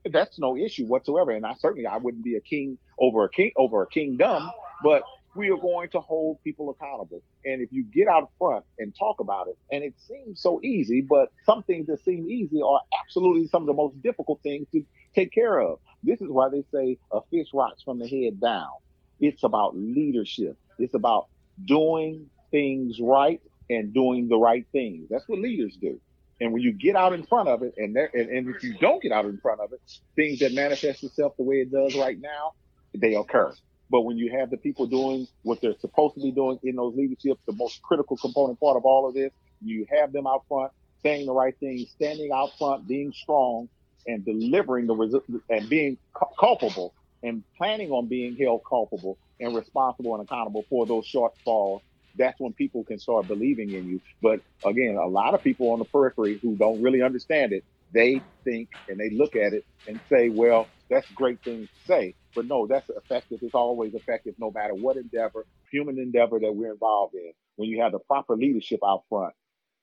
That's 0.05 0.37
no 0.37 0.55
issue 0.55 0.85
whatsoever. 0.85 1.31
And 1.31 1.45
I 1.45 1.55
certainly, 1.59 1.87
I 1.87 1.97
wouldn't 1.97 2.23
be 2.23 2.35
a 2.35 2.41
king 2.41 2.77
over 2.99 3.25
a 3.25 3.29
king 3.29 3.51
over 3.57 3.81
a 3.81 3.87
kingdom, 3.87 4.51
but 4.83 5.01
we 5.35 5.49
are 5.49 5.57
going 5.57 5.89
to 5.89 5.99
hold 5.99 6.37
people 6.43 6.69
accountable. 6.69 7.21
And 7.43 7.61
if 7.61 7.69
you 7.71 7.85
get 7.93 8.07
out 8.07 8.29
front 8.37 8.65
and 8.79 8.93
talk 8.97 9.19
about 9.19 9.47
it, 9.47 9.57
and 9.71 9.83
it 9.83 9.93
seems 10.07 10.41
so 10.41 10.59
easy, 10.63 11.05
but 11.07 11.29
some 11.45 11.63
things 11.63 11.87
that 11.87 12.03
seem 12.03 12.29
easy 12.29 12.61
are 12.61 12.81
absolutely 13.03 13.47
some 13.47 13.63
of 13.63 13.67
the 13.67 13.73
most 13.73 14.01
difficult 14.01 14.41
things 14.43 14.67
to 14.73 14.81
take 15.15 15.31
care 15.31 15.59
of. 15.59 15.79
This 16.03 16.21
is 16.21 16.27
why 16.29 16.49
they 16.49 16.63
say 16.73 16.97
a 17.11 17.19
fish 17.31 17.47
rots 17.53 17.83
from 17.83 17.99
the 17.99 18.07
head 18.07 18.39
down. 18.39 18.69
It's 19.19 19.43
about 19.43 19.75
leadership. 19.75 20.57
It's 20.79 20.93
about 20.93 21.27
doing 21.65 22.29
things 22.51 22.99
right 23.01 23.41
and 23.69 23.93
doing 23.93 24.27
the 24.29 24.37
right 24.37 24.65
things. 24.71 25.07
That's 25.09 25.27
what 25.27 25.39
leaders 25.39 25.77
do. 25.81 25.99
And 26.39 26.53
when 26.53 26.61
you 26.61 26.71
get 26.71 26.95
out 26.95 27.13
in 27.13 27.25
front 27.25 27.49
of 27.49 27.63
it, 27.63 27.73
and 27.77 27.95
there, 27.95 28.11
and, 28.13 28.29
and 28.29 28.55
if 28.55 28.63
you 28.63 28.75
don't 28.79 29.01
get 29.01 29.11
out 29.11 29.25
in 29.25 29.39
front 29.39 29.59
of 29.59 29.73
it, 29.73 29.79
things 30.15 30.39
that 30.39 30.53
manifest 30.53 31.03
itself 31.03 31.33
the 31.37 31.43
way 31.43 31.57
it 31.57 31.71
does 31.71 31.95
right 31.95 32.17
now, 32.19 32.53
they 32.95 33.15
occur. 33.15 33.53
But 33.89 34.01
when 34.01 34.17
you 34.17 34.31
have 34.37 34.51
the 34.51 34.57
people 34.57 34.85
doing 34.85 35.27
what 35.43 35.61
they're 35.61 35.77
supposed 35.79 36.15
to 36.15 36.21
be 36.21 36.31
doing 36.31 36.59
in 36.63 36.75
those 36.75 36.93
leaderships, 36.95 37.41
the 37.47 37.53
most 37.53 37.81
critical 37.81 38.17
component 38.17 38.59
part 38.59 38.77
of 38.77 38.85
all 38.85 39.07
of 39.07 39.15
this, 39.15 39.31
you 39.61 39.85
have 39.89 40.13
them 40.13 40.27
out 40.27 40.43
front 40.47 40.71
saying 41.03 41.25
the 41.25 41.33
right 41.33 41.55
things, 41.59 41.89
standing 41.91 42.31
out 42.33 42.49
front, 42.57 42.87
being 42.87 43.11
strong, 43.13 43.69
and 44.05 44.25
delivering 44.25 44.87
the 44.87 44.95
result 44.95 45.23
and 45.49 45.69
being 45.69 45.97
cu- 46.15 46.25
culpable 46.39 46.93
and 47.23 47.43
planning 47.57 47.91
on 47.91 48.07
being 48.07 48.37
held 48.37 48.61
culpable 48.67 49.17
and 49.39 49.55
responsible 49.55 50.15
and 50.15 50.23
accountable 50.23 50.65
for 50.69 50.85
those 50.85 51.05
shortfalls, 51.11 51.81
that's 52.17 52.39
when 52.39 52.53
people 52.53 52.83
can 52.83 52.99
start 52.99 53.27
believing 53.27 53.71
in 53.71 53.87
you. 53.87 54.01
But 54.21 54.41
again, 54.65 54.95
a 54.95 55.07
lot 55.07 55.33
of 55.33 55.43
people 55.43 55.71
on 55.71 55.79
the 55.79 55.85
periphery 55.85 56.39
who 56.41 56.55
don't 56.55 56.81
really 56.81 57.01
understand 57.01 57.53
it, 57.53 57.63
they 57.93 58.21
think 58.43 58.69
and 58.87 58.99
they 58.99 59.09
look 59.11 59.35
at 59.35 59.53
it 59.53 59.65
and 59.87 59.99
say, 60.09 60.29
well, 60.29 60.67
that's 60.89 61.09
great 61.11 61.41
things 61.43 61.67
to 61.69 61.85
say. 61.85 62.15
But 62.35 62.47
no, 62.47 62.67
that's 62.67 62.89
effective. 62.89 63.39
It's 63.41 63.55
always 63.55 63.93
effective 63.93 64.35
no 64.39 64.51
matter 64.51 64.73
what 64.73 64.97
endeavor, 64.97 65.45
human 65.71 65.99
endeavor 65.99 66.39
that 66.39 66.53
we're 66.53 66.71
involved 66.71 67.15
in. 67.15 67.33
When 67.55 67.69
you 67.69 67.81
have 67.81 67.91
the 67.91 67.99
proper 67.99 68.35
leadership 68.35 68.79
out 68.85 69.03
front, 69.09 69.33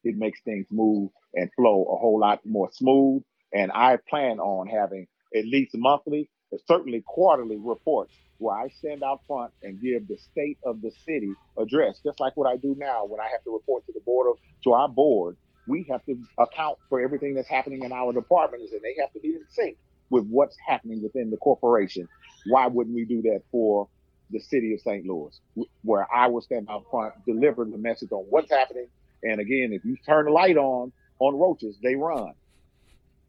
it 0.05 0.17
makes 0.17 0.41
things 0.43 0.67
move 0.71 1.11
and 1.35 1.51
flow 1.57 1.83
a 1.85 1.97
whole 1.97 2.21
lot 2.21 2.41
more 2.45 2.71
smooth 2.73 3.23
and 3.55 3.71
I 3.73 3.99
plan 4.09 4.41
on 4.41 4.67
having 4.67 5.07
at 5.35 5.47
least 5.47 5.77
monthly, 5.77 6.29
certainly 6.67 7.03
quarterly 7.07 7.57
reports 7.57 8.13
where 8.39 8.57
I 8.57 8.69
stand 8.69 9.03
out 9.03 9.21
front 9.27 9.53
and 9.63 9.81
give 9.81 10.09
the 10.09 10.19
state 10.19 10.59
of 10.65 10.81
the 10.83 10.91
city 11.07 11.33
address, 11.59 12.01
just 12.05 12.21
like 12.21 12.37
what 12.37 12.49
I 12.49 12.57
do 12.57 12.75
now 12.79 13.05
when 13.07 13.21
I 13.21 13.29
have 13.31 13.43
to 13.45 13.53
report 13.53 13.87
to 13.87 13.93
the 13.93 14.01
board 14.01 14.29
of 14.31 14.39
to 14.65 14.73
our 14.73 14.89
board. 14.89 15.37
We 15.67 15.87
have 15.91 16.05
to 16.05 16.17
account 16.39 16.79
for 16.91 17.01
everything 17.01 17.35
that's 17.35 17.49
happening 17.49 17.85
in 17.85 17.93
our 17.93 18.13
departments, 18.13 18.73
and 18.73 18.83
they 18.83 19.01
have 19.01 19.13
to 19.13 19.21
be 19.21 19.29
in 19.29 19.45
sync 19.49 19.79
with 20.11 20.27
what's 20.29 20.57
happening 20.67 21.03
within 21.03 21.31
the 21.31 21.39
corporation. 21.39 22.07
Why 22.49 22.67
wouldn't 22.67 22.95
we 22.95 23.07
do 23.07 23.23
that 23.23 23.41
for 23.51 23.89
the 24.31 24.41
city 24.41 24.75
of 24.75 24.81
St. 24.81 25.07
Louis, 25.07 25.39
where 25.83 26.07
I 26.15 26.29
will 26.29 26.43
stand 26.43 26.69
out 26.71 26.85
front, 26.91 27.15
deliver 27.27 27.65
the 27.65 27.79
message 27.79 28.11
on 28.13 28.25
what's 28.29 28.51
happening? 28.51 28.89
And 29.23 29.41
again, 29.41 29.71
if 29.73 29.85
you 29.85 29.97
turn 30.05 30.27
the 30.27 30.33
light 30.33 30.57
on 30.59 30.93
on 31.19 31.39
roaches, 31.39 31.79
they 31.83 31.95
run. 31.95 32.35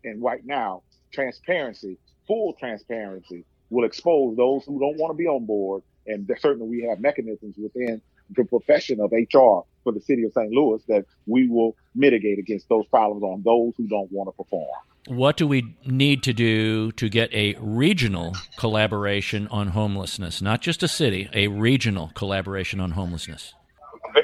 And 0.04 0.22
right 0.22 0.42
now, 0.44 0.84
transparency, 1.14 1.98
full 2.28 2.54
transparency, 2.54 3.46
will 3.70 3.86
expose 3.86 4.36
those 4.38 4.64
who 4.66 4.80
don't 4.80 4.98
want 4.98 5.12
to 5.12 5.18
be 5.18 5.28
on 5.28 5.46
board. 5.46 5.84
And 6.08 6.30
certainly 6.40 6.68
we 6.68 6.88
have 6.90 7.00
mechanisms 7.00 7.56
within 7.58 8.02
the 8.36 8.46
profession 8.46 9.00
of 9.00 9.12
HR 9.12 9.66
for 9.84 9.92
the 9.92 10.02
city 10.02 10.24
of 10.24 10.34
St. 10.34 10.52
Louis 10.52 10.82
that 10.88 11.06
we 11.26 11.48
will 11.48 11.76
mitigate 11.94 12.40
against 12.40 12.70
those 12.70 12.86
problems 12.88 13.24
on 13.24 13.42
those 13.44 13.74
who 13.78 13.88
don't 13.88 14.12
want 14.12 14.28
to 14.28 14.44
perform. 14.44 14.70
What 15.08 15.38
do 15.38 15.46
we 15.46 15.76
need 15.86 16.24
to 16.24 16.34
do 16.34 16.92
to 16.94 17.10
get 17.10 17.32
a 17.32 17.56
regional 17.60 18.36
collaboration 18.58 19.48
on 19.50 19.68
homelessness? 19.70 20.42
Not 20.42 20.62
just 20.62 20.82
a 20.82 20.88
city, 20.88 21.30
a 21.34 21.48
regional 21.48 22.12
collaboration 22.16 22.80
on 22.80 22.92
homelessness. 22.92 23.54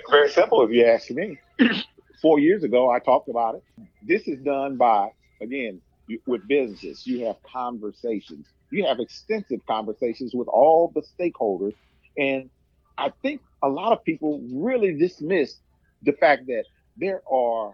Very 0.09 0.29
simple, 0.29 0.63
if 0.63 0.71
you 0.71 0.85
ask 0.85 1.11
me. 1.11 1.37
Four 2.21 2.39
years 2.39 2.63
ago, 2.63 2.89
I 2.89 2.99
talked 2.99 3.29
about 3.29 3.55
it. 3.55 3.63
This 4.01 4.27
is 4.27 4.39
done 4.39 4.77
by 4.77 5.09
again, 5.41 5.81
with 6.25 6.47
businesses, 6.47 7.05
you 7.05 7.25
have 7.25 7.37
conversations. 7.43 8.47
You 8.71 8.85
have 8.85 8.99
extensive 8.99 9.65
conversations 9.67 10.33
with 10.33 10.47
all 10.47 10.91
the 10.93 11.01
stakeholders. 11.01 11.73
And 12.17 12.49
I 12.97 13.11
think 13.21 13.41
a 13.61 13.69
lot 13.69 13.93
of 13.93 14.03
people 14.03 14.41
really 14.51 14.97
dismiss 14.97 15.55
the 16.03 16.13
fact 16.13 16.47
that 16.47 16.65
there 16.97 17.21
are 17.29 17.73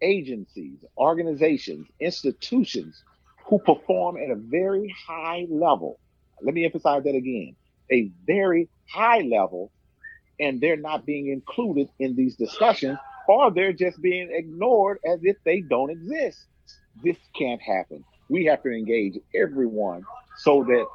agencies, 0.00 0.78
organizations, 0.96 1.86
institutions 2.00 3.02
who 3.46 3.58
perform 3.58 4.16
at 4.16 4.30
a 4.30 4.36
very 4.36 4.94
high 5.06 5.46
level. 5.50 5.98
Let 6.42 6.54
me 6.54 6.64
emphasize 6.64 7.04
that 7.04 7.14
again 7.14 7.56
a 7.90 8.10
very 8.26 8.68
high 8.90 9.20
level, 9.20 9.72
and 10.38 10.60
they're 10.60 10.76
not 10.76 11.06
being 11.06 11.28
included 11.28 11.88
in 11.98 12.14
these 12.14 12.36
discussions, 12.36 12.98
or 13.26 13.50
they're 13.50 13.72
just 13.72 14.00
being 14.00 14.28
ignored 14.30 14.98
as 15.06 15.20
if 15.22 15.36
they 15.44 15.62
don't 15.62 15.90
exist 15.90 16.46
this 17.02 17.16
can't 17.36 17.60
happen. 17.60 18.04
We 18.28 18.44
have 18.46 18.62
to 18.62 18.70
engage 18.70 19.18
everyone 19.34 20.04
so 20.38 20.64
that 20.64 20.86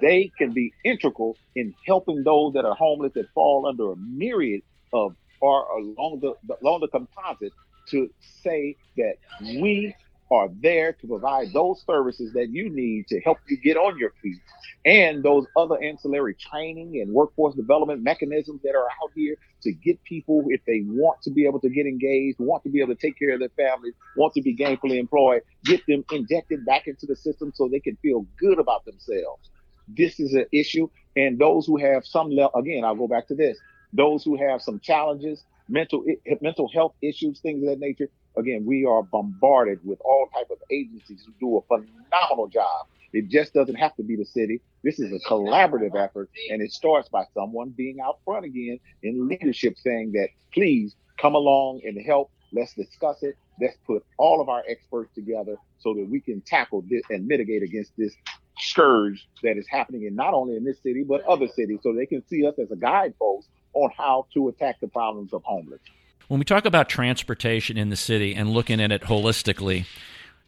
they 0.00 0.30
can 0.38 0.52
be 0.52 0.72
integral 0.84 1.36
in 1.54 1.74
helping 1.86 2.22
those 2.24 2.54
that 2.54 2.64
are 2.64 2.74
homeless 2.74 3.12
that 3.14 3.26
fall 3.34 3.66
under 3.66 3.92
a 3.92 3.96
myriad 3.96 4.62
of 4.92 5.14
or 5.40 5.64
along 5.78 6.20
the 6.20 6.34
along 6.62 6.80
the 6.80 6.88
composite 6.88 7.52
to 7.90 8.08
say 8.42 8.76
that 8.96 9.14
we 9.42 9.94
are 10.32 10.48
there 10.62 10.94
to 10.94 11.06
provide 11.06 11.52
those 11.52 11.84
services 11.86 12.32
that 12.32 12.48
you 12.50 12.70
need 12.70 13.06
to 13.08 13.20
help 13.20 13.38
you 13.48 13.58
get 13.58 13.76
on 13.76 13.98
your 13.98 14.12
feet 14.22 14.40
and 14.84 15.22
those 15.22 15.46
other 15.56 15.80
ancillary 15.82 16.34
training 16.34 17.00
and 17.02 17.12
workforce 17.12 17.54
development 17.54 18.02
mechanisms 18.02 18.60
that 18.64 18.74
are 18.74 18.88
out 19.02 19.10
here 19.14 19.36
to 19.62 19.72
get 19.72 20.02
people, 20.04 20.42
if 20.48 20.60
they 20.66 20.82
want 20.86 21.20
to 21.22 21.30
be 21.30 21.46
able 21.46 21.60
to 21.60 21.68
get 21.68 21.86
engaged, 21.86 22.38
want 22.40 22.62
to 22.64 22.70
be 22.70 22.80
able 22.80 22.94
to 22.94 23.00
take 23.00 23.18
care 23.18 23.34
of 23.34 23.40
their 23.40 23.50
families, 23.50 23.94
want 24.16 24.32
to 24.32 24.42
be 24.42 24.56
gainfully 24.56 24.98
employed, 24.98 25.42
get 25.64 25.80
them 25.86 26.04
injected 26.10 26.64
back 26.64 26.86
into 26.86 27.06
the 27.06 27.14
system 27.14 27.52
so 27.54 27.68
they 27.68 27.80
can 27.80 27.96
feel 28.02 28.26
good 28.38 28.58
about 28.58 28.84
themselves. 28.84 29.50
This 29.86 30.18
is 30.18 30.32
an 30.32 30.46
issue. 30.52 30.88
And 31.14 31.38
those 31.38 31.66
who 31.66 31.76
have 31.76 32.06
some 32.06 32.30
level, 32.30 32.58
again, 32.58 32.84
I'll 32.84 32.96
go 32.96 33.06
back 33.06 33.28
to 33.28 33.34
this. 33.34 33.58
Those 33.92 34.24
who 34.24 34.36
have 34.36 34.62
some 34.62 34.80
challenges, 34.80 35.44
mental 35.68 36.04
mental 36.40 36.68
health 36.72 36.94
issues, 37.02 37.40
things 37.40 37.62
of 37.62 37.68
that 37.68 37.78
nature. 37.78 38.08
Again, 38.36 38.64
we 38.64 38.84
are 38.84 39.02
bombarded 39.02 39.80
with 39.84 40.00
all 40.04 40.28
type 40.32 40.50
of 40.50 40.58
agencies 40.70 41.24
who 41.26 41.32
do 41.40 41.58
a 41.58 41.62
phenomenal 41.62 42.48
job. 42.48 42.86
It 43.12 43.28
just 43.28 43.52
doesn't 43.52 43.74
have 43.74 43.94
to 43.96 44.02
be 44.02 44.16
the 44.16 44.24
city. 44.24 44.60
This 44.82 44.98
is 44.98 45.12
a 45.12 45.28
collaborative 45.28 45.94
effort, 45.94 46.30
and 46.50 46.62
it 46.62 46.72
starts 46.72 47.08
by 47.08 47.24
someone 47.34 47.70
being 47.70 48.00
out 48.00 48.20
front 48.24 48.46
again 48.46 48.80
in 49.02 49.28
leadership, 49.28 49.76
saying 49.78 50.12
that 50.12 50.28
please 50.52 50.96
come 51.20 51.34
along 51.34 51.82
and 51.84 52.00
help. 52.04 52.30
Let's 52.52 52.74
discuss 52.74 53.22
it. 53.22 53.36
Let's 53.60 53.76
put 53.86 54.04
all 54.16 54.40
of 54.40 54.48
our 54.48 54.62
experts 54.68 55.14
together 55.14 55.56
so 55.78 55.94
that 55.94 56.08
we 56.08 56.20
can 56.20 56.40
tackle 56.40 56.84
this 56.88 57.02
and 57.10 57.26
mitigate 57.26 57.62
against 57.62 57.92
this 57.96 58.14
scourge 58.58 59.28
that 59.42 59.56
is 59.56 59.66
happening 59.68 60.04
in 60.04 60.14
not 60.14 60.34
only 60.34 60.56
in 60.56 60.64
this 60.64 60.80
city 60.82 61.04
but 61.04 61.22
other 61.24 61.48
cities, 61.48 61.78
so 61.82 61.92
they 61.92 62.06
can 62.06 62.26
see 62.28 62.46
us 62.46 62.54
as 62.58 62.70
a 62.70 62.76
guidepost 62.76 63.48
on 63.74 63.90
how 63.96 64.26
to 64.34 64.48
attack 64.48 64.80
the 64.80 64.88
problems 64.88 65.32
of 65.32 65.42
homelessness. 65.44 65.80
When 66.28 66.38
we 66.38 66.44
talk 66.44 66.64
about 66.64 66.88
transportation 66.88 67.76
in 67.76 67.90
the 67.90 67.96
city 67.96 68.34
and 68.34 68.50
looking 68.50 68.80
at 68.80 68.92
it 68.92 69.02
holistically 69.02 69.86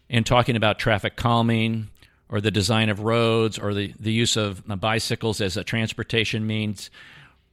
and 0.08 0.24
talking 0.24 0.56
about 0.56 0.78
traffic 0.78 1.16
calming 1.16 1.88
or 2.28 2.40
the 2.40 2.50
design 2.50 2.88
of 2.88 3.00
roads 3.00 3.58
or 3.58 3.74
the, 3.74 3.92
the 3.98 4.12
use 4.12 4.36
of 4.36 4.62
bicycles 4.80 5.40
as 5.40 5.56
a 5.56 5.64
transportation 5.64 6.46
means, 6.46 6.90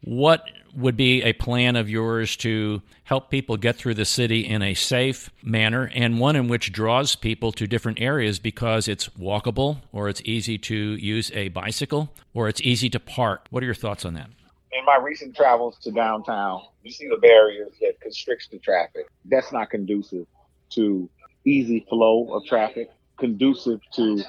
what 0.04 0.46
would 0.76 0.96
be 0.96 1.22
a 1.24 1.34
plan 1.34 1.76
of 1.76 1.90
yours 1.90 2.38
to 2.38 2.82
help 3.04 3.30
people 3.30 3.58
get 3.58 3.76
through 3.76 3.94
the 3.94 4.06
city 4.06 4.40
in 4.40 4.62
a 4.62 4.74
safe 4.74 5.30
manner 5.44 5.92
and 5.94 6.20
one 6.20 6.36
in 6.36 6.48
which 6.48 6.72
draws 6.72 7.16
people 7.16 7.52
to 7.52 7.68
different 7.68 8.00
areas 8.00 8.40
because 8.40 8.88
it's 8.88 9.10
walkable 9.10 9.82
or 9.92 10.08
it's 10.08 10.22
easy 10.24 10.58
to 10.58 10.76
use 10.96 11.32
a 11.34 11.50
bicycle 11.50 12.10
or 12.34 12.48
it's 12.48 12.62
easy 12.62 12.90
to 12.90 13.00
park? 13.00 13.48
What 13.50 13.64
are 13.64 13.66
your 13.66 13.76
thoughts 13.76 14.06
on 14.06 14.14
that? 14.14 14.30
In 14.74 14.86
my 14.86 14.98
recent 14.98 15.36
travels 15.36 15.78
to 15.80 15.92
downtown, 15.92 16.62
you 16.84 16.92
see 16.92 17.08
the 17.08 17.18
barriers 17.18 17.74
that 17.82 18.00
constricts 18.02 18.48
the 18.48 18.60
traffic. 18.60 19.08
That's 19.26 19.52
not 19.52 19.70
conducive 19.70 20.26
to 20.72 21.10
easy 21.46 21.86
flow 21.90 22.34
of 22.34 22.46
traffic, 22.46 22.90
conducive 23.20 23.82
to 23.94 24.24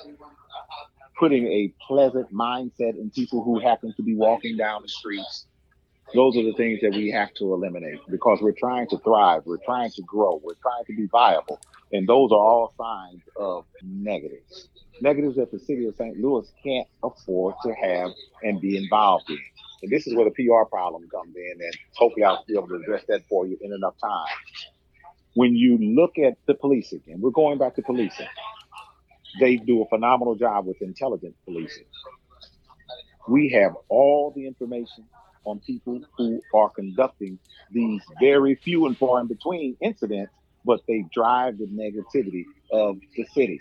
putting 1.18 1.46
a 1.46 1.72
pleasant 1.87 2.33
mindset 2.35 2.98
in 2.98 3.11
people 3.11 3.44
who 3.44 3.61
happen 3.61 3.94
to 3.96 4.02
be 4.02 4.14
walking 4.16 4.57
down 4.57 4.83
the 4.83 4.88
streets. 4.88 5.46
Those 6.14 6.37
are 6.37 6.42
the 6.42 6.52
things 6.55 6.81
that 6.83 6.90
we 6.90 7.11
have 7.11 7.33
to 7.35 7.55
eliminate 7.55 8.00
because 8.11 8.40
we're 8.42 8.52
trying 8.52 8.88
to 8.88 8.98
thrive, 8.98 9.42
we're 9.46 9.64
trying 9.64 9.90
to 9.92 10.02
grow, 10.02 10.40
we're 10.42 10.55
trying 10.61 10.85
to 10.87 10.96
be 10.96 11.07
viable. 11.07 11.61
And 11.92 12.07
those 12.09 12.33
are 12.33 12.38
all 12.38 12.74
signs 12.76 13.22
of 13.37 13.64
negatives. 13.83 14.68
Negatives 15.00 15.37
that 15.37 15.52
the 15.52 15.59
city 15.59 15.87
of 15.87 15.94
St. 15.96 16.18
Louis 16.18 16.50
can't 16.62 16.88
afford 17.02 17.55
to 17.64 17.72
have 17.74 18.11
and 18.42 18.61
be 18.61 18.76
involved 18.76 19.31
in. 19.31 19.38
And 19.83 19.90
this 19.90 20.07
is 20.07 20.14
where 20.14 20.25
the 20.25 20.31
PR 20.31 20.64
problem 20.68 21.09
comes 21.11 21.35
in, 21.35 21.61
and 21.61 21.77
hopefully 21.95 22.25
I'll 22.25 22.45
be 22.47 22.55
able 22.55 22.68
to 22.68 22.77
address 22.77 23.03
that 23.09 23.23
for 23.29 23.47
you 23.47 23.59
in 23.61 23.73
enough 23.73 23.95
time. 24.01 24.37
When 25.35 25.57
you 25.57 25.79
look 25.79 26.18
at 26.18 26.35
the 26.47 26.55
police 26.55 26.92
again, 26.92 27.21
we're 27.21 27.31
going 27.31 27.59
back 27.59 27.75
to 27.77 27.83
policing. 27.83 28.29
They 29.40 29.57
do 29.57 29.83
a 29.83 29.88
phenomenal 29.88 30.35
job 30.35 30.66
with 30.66 30.81
intelligent 30.83 31.35
policing. 31.45 31.87
We 33.29 33.49
have 33.51 33.73
all 33.88 34.33
the 34.37 34.47
information 34.47 35.05
on 35.45 35.61
people 35.61 36.01
who 36.16 36.40
are 36.55 36.71
conducting 36.71 37.38
these 37.71 38.03
very 38.21 38.55
few 38.55 38.87
and 38.87 38.97
far 38.97 39.21
in 39.21 39.27
between 39.27 39.77
incidents, 39.81 40.33
but 40.64 40.81
they 40.87 41.05
drive 41.12 41.59
the 41.59 41.66
negativity 41.66 42.45
of 42.71 42.99
the 43.16 43.27
city. 43.33 43.61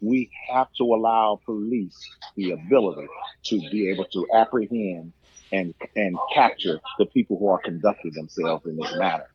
We 0.00 0.30
have 0.50 0.68
to 0.78 0.84
allow 0.84 1.40
police 1.44 1.96
the 2.36 2.50
ability 2.50 3.06
to 3.44 3.58
be 3.70 3.88
able 3.90 4.04
to 4.06 4.26
apprehend 4.34 5.12
and 5.54 5.74
and 5.96 6.16
capture 6.34 6.80
the 6.98 7.06
people 7.06 7.38
who 7.38 7.48
are 7.48 7.58
conducting 7.58 8.12
themselves 8.12 8.66
in 8.66 8.76
this 8.76 8.92
manner. 8.96 9.26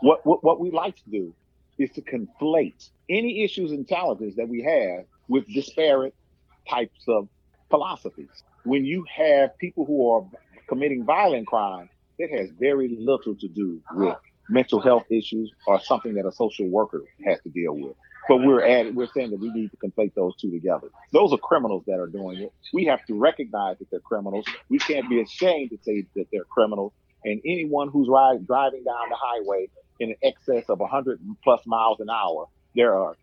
What, 0.00 0.24
what, 0.24 0.44
what 0.44 0.60
we 0.60 0.70
like 0.70 0.96
to 0.96 1.10
do 1.10 1.34
is 1.78 1.90
to 1.92 2.02
conflate 2.02 2.88
any 3.08 3.42
issues 3.42 3.72
and 3.72 3.86
challenges 3.88 4.36
that 4.36 4.48
we 4.48 4.62
have 4.62 5.06
with 5.28 5.46
disparate 5.52 6.14
types 6.68 7.02
of 7.08 7.28
philosophies. 7.70 8.28
When 8.64 8.84
you 8.84 9.04
have 9.14 9.56
people 9.58 9.84
who 9.84 10.10
are 10.10 10.24
committing 10.68 11.04
violent 11.04 11.46
crime, 11.46 11.88
it 12.18 12.30
has 12.38 12.50
very 12.58 12.96
little 12.98 13.34
to 13.34 13.48
do 13.48 13.80
with 13.94 14.16
mental 14.48 14.80
health 14.80 15.04
issues 15.10 15.50
or 15.66 15.80
something 15.80 16.14
that 16.14 16.26
a 16.26 16.32
social 16.32 16.68
worker 16.68 17.02
has 17.24 17.40
to 17.42 17.48
deal 17.48 17.74
with. 17.74 17.96
But 18.28 18.38
we're 18.38 18.64
adding, 18.64 18.94
we're 18.94 19.08
saying 19.14 19.30
that 19.30 19.40
we 19.40 19.50
need 19.50 19.70
to 19.70 19.76
conflate 19.76 20.14
those 20.14 20.34
two 20.36 20.50
together. 20.50 20.88
Those 21.12 21.32
are 21.32 21.38
criminals 21.38 21.84
that 21.86 22.00
are 22.00 22.06
doing 22.06 22.40
it. 22.40 22.52
We 22.72 22.86
have 22.86 23.04
to 23.06 23.14
recognize 23.14 23.78
that 23.78 23.90
they're 23.90 24.00
criminals. 24.00 24.46
We 24.70 24.78
can't 24.78 25.08
be 25.08 25.20
ashamed 25.20 25.70
to 25.70 25.78
say 25.82 26.06
that 26.16 26.26
they're 26.32 26.44
criminals. 26.44 26.92
And 27.24 27.40
anyone 27.44 27.88
who's 27.88 28.08
ride, 28.08 28.46
driving 28.46 28.84
down 28.84 29.10
the 29.10 29.16
highway 29.18 29.68
in 30.00 30.14
excess 30.22 30.64
of 30.68 30.80
100 30.80 31.20
plus 31.42 31.60
miles 31.66 32.00
an 32.00 32.08
hour, 32.10 32.46
there 32.74 32.96
are 32.96 33.16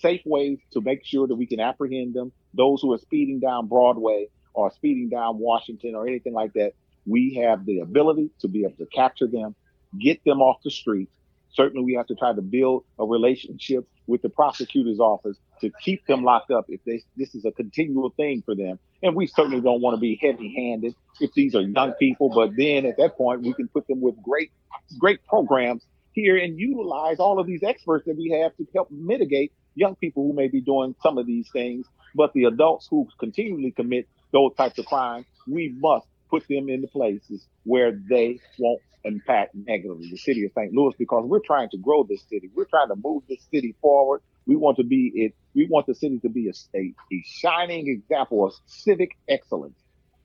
safe 0.00 0.22
ways 0.24 0.58
to 0.72 0.80
make 0.80 1.04
sure 1.04 1.26
that 1.26 1.34
we 1.34 1.46
can 1.46 1.60
apprehend 1.60 2.14
them. 2.14 2.32
Those 2.54 2.82
who 2.82 2.92
are 2.92 2.98
speeding 2.98 3.40
down 3.40 3.68
Broadway 3.68 4.28
or 4.54 4.70
speeding 4.72 5.08
down 5.08 5.38
Washington 5.38 5.94
or 5.94 6.06
anything 6.06 6.32
like 6.32 6.52
that, 6.54 6.72
we 7.06 7.40
have 7.42 7.64
the 7.64 7.80
ability 7.80 8.30
to 8.40 8.48
be 8.48 8.64
able 8.64 8.76
to 8.76 8.86
capture 8.86 9.26
them, 9.26 9.54
get 9.98 10.22
them 10.24 10.40
off 10.40 10.58
the 10.62 10.70
street, 10.70 11.08
Certainly, 11.52 11.84
we 11.84 11.94
have 11.94 12.06
to 12.06 12.14
try 12.14 12.32
to 12.32 12.42
build 12.42 12.84
a 12.98 13.04
relationship 13.04 13.88
with 14.06 14.22
the 14.22 14.28
prosecutor's 14.28 15.00
office 15.00 15.36
to 15.60 15.70
keep 15.82 16.06
them 16.06 16.22
locked 16.22 16.50
up 16.50 16.66
if 16.68 16.80
they, 16.84 17.02
this 17.16 17.34
is 17.34 17.44
a 17.44 17.50
continual 17.52 18.10
thing 18.16 18.42
for 18.44 18.54
them. 18.54 18.78
And 19.02 19.14
we 19.14 19.26
certainly 19.26 19.60
don't 19.60 19.80
want 19.80 19.96
to 19.96 20.00
be 20.00 20.18
heavy 20.20 20.54
handed 20.54 20.94
if 21.20 21.32
these 21.34 21.54
are 21.54 21.60
young 21.60 21.92
people. 21.92 22.30
But 22.30 22.50
then 22.56 22.86
at 22.86 22.96
that 22.98 23.16
point, 23.16 23.42
we 23.42 23.52
can 23.52 23.68
put 23.68 23.86
them 23.86 24.00
with 24.00 24.20
great, 24.22 24.50
great 24.98 25.24
programs 25.26 25.84
here 26.12 26.36
and 26.36 26.58
utilize 26.58 27.18
all 27.18 27.38
of 27.38 27.46
these 27.46 27.62
experts 27.62 28.06
that 28.06 28.16
we 28.16 28.30
have 28.42 28.56
to 28.56 28.66
help 28.74 28.90
mitigate 28.90 29.52
young 29.74 29.94
people 29.94 30.26
who 30.26 30.32
may 30.32 30.48
be 30.48 30.60
doing 30.60 30.94
some 31.02 31.18
of 31.18 31.26
these 31.26 31.48
things. 31.52 31.86
But 32.14 32.32
the 32.32 32.44
adults 32.44 32.88
who 32.90 33.06
continually 33.18 33.70
commit 33.70 34.08
those 34.32 34.54
types 34.56 34.78
of 34.78 34.86
crimes, 34.86 35.26
we 35.46 35.74
must 35.78 36.06
put 36.30 36.46
them 36.48 36.68
into 36.68 36.88
places 36.88 37.46
where 37.64 37.92
they 37.92 38.40
won't 38.58 38.82
impact 39.04 39.54
negatively 39.54 40.10
the 40.10 40.16
city 40.16 40.44
of 40.44 40.52
St. 40.52 40.72
Louis 40.72 40.94
because 40.98 41.24
we're 41.26 41.40
trying 41.40 41.68
to 41.70 41.78
grow 41.78 42.04
this 42.04 42.22
city. 42.28 42.50
We're 42.54 42.64
trying 42.64 42.88
to 42.88 42.96
move 42.96 43.22
this 43.28 43.44
city 43.52 43.74
forward. 43.80 44.22
We 44.46 44.56
want 44.56 44.78
to 44.78 44.84
be 44.84 45.12
it. 45.14 45.34
We 45.54 45.66
want 45.70 45.86
the 45.86 45.94
city 45.94 46.18
to 46.20 46.28
be 46.28 46.48
a, 46.48 46.76
a, 46.76 46.94
a 47.12 47.24
shining 47.26 47.88
example 47.88 48.46
of 48.46 48.54
civic 48.66 49.10
excellence. 49.28 49.78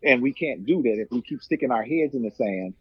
And 0.03 0.21
we 0.21 0.33
can't 0.33 0.65
do 0.65 0.81
that 0.83 0.99
if 0.99 1.11
we 1.11 1.21
keep 1.21 1.41
sticking 1.41 1.71
our 1.71 1.83
heads 1.83 2.13
in 2.13 2.23
the 2.23 2.31
sand, 2.31 2.73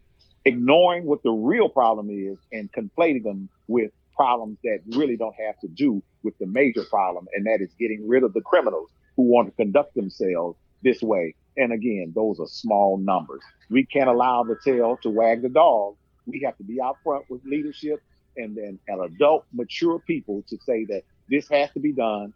ignoring 0.45 1.05
what 1.05 1.23
the 1.23 1.31
real 1.31 1.69
problem 1.69 2.09
is 2.09 2.37
and 2.51 2.69
conflating 2.71 3.23
them 3.23 3.49
with 3.67 3.91
problems 4.15 4.57
that 4.63 4.79
really 4.95 5.15
don't 5.15 5.35
have 5.47 5.59
to 5.61 5.67
do 5.67 6.03
with 6.21 6.37
the 6.37 6.45
major 6.45 6.83
problem. 6.83 7.27
And 7.33 7.45
that 7.45 7.61
is 7.61 7.69
getting 7.79 8.07
rid 8.07 8.23
of 8.23 8.33
the 8.33 8.41
criminals 8.41 8.89
who 9.15 9.23
want 9.23 9.47
to 9.47 9.55
conduct 9.55 9.95
themselves 9.95 10.57
this 10.81 11.01
way 11.01 11.35
and 11.57 11.71
again, 11.71 12.11
those 12.15 12.39
are 12.39 12.47
small 12.47 12.97
numbers. 12.97 13.41
We 13.69 13.85
can't 13.85 14.09
allow 14.09 14.43
the 14.43 14.57
tail 14.63 14.97
to 15.03 15.09
wag 15.09 15.41
the 15.41 15.49
dog. 15.49 15.95
We 16.25 16.41
have 16.45 16.57
to 16.57 16.63
be 16.63 16.81
out 16.81 16.97
front 17.03 17.25
with 17.29 17.41
leadership 17.45 18.01
and 18.37 18.55
then 18.55 18.79
an 18.87 18.99
adult, 19.01 19.45
mature 19.53 19.99
people 19.99 20.43
to 20.49 20.57
say 20.65 20.85
that 20.85 21.03
this 21.29 21.47
has 21.49 21.71
to 21.71 21.79
be 21.79 21.93
done. 21.93 22.33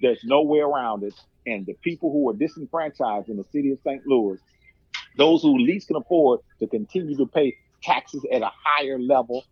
There's 0.00 0.22
no 0.24 0.42
way 0.42 0.60
around 0.60 1.02
it. 1.02 1.14
And 1.46 1.66
the 1.66 1.74
people 1.82 2.12
who 2.12 2.28
are 2.30 2.34
disenfranchised 2.34 3.28
in 3.28 3.36
the 3.36 3.44
city 3.50 3.72
of 3.72 3.78
St. 3.84 4.06
Louis, 4.06 4.38
those 5.16 5.42
who 5.42 5.58
least 5.58 5.88
can 5.88 5.96
afford 5.96 6.40
to 6.60 6.66
continue 6.66 7.16
to 7.16 7.26
pay 7.26 7.56
taxes 7.82 8.24
at 8.32 8.42
a 8.42 8.50
higher 8.64 8.98
level, 8.98 9.44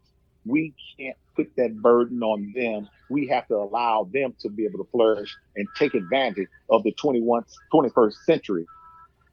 we 0.47 0.75
can't 0.97 1.17
put 1.35 1.51
that 1.57 1.77
burden 1.83 2.23
on 2.23 2.53
them. 2.55 2.89
We 3.11 3.27
have 3.29 3.49
to 3.49 3.57
allow 3.57 4.09
them 4.13 4.35
to 4.41 4.51
be 4.51 4.65
able 4.65 4.85
to 4.85 4.91
flourish 4.91 5.35
and 5.57 5.67
take 5.77 5.95
advantage 5.95 6.49
of 6.71 6.85
the 6.85 6.93
21st, 6.93 7.45
21st 7.73 8.15
century 8.25 8.67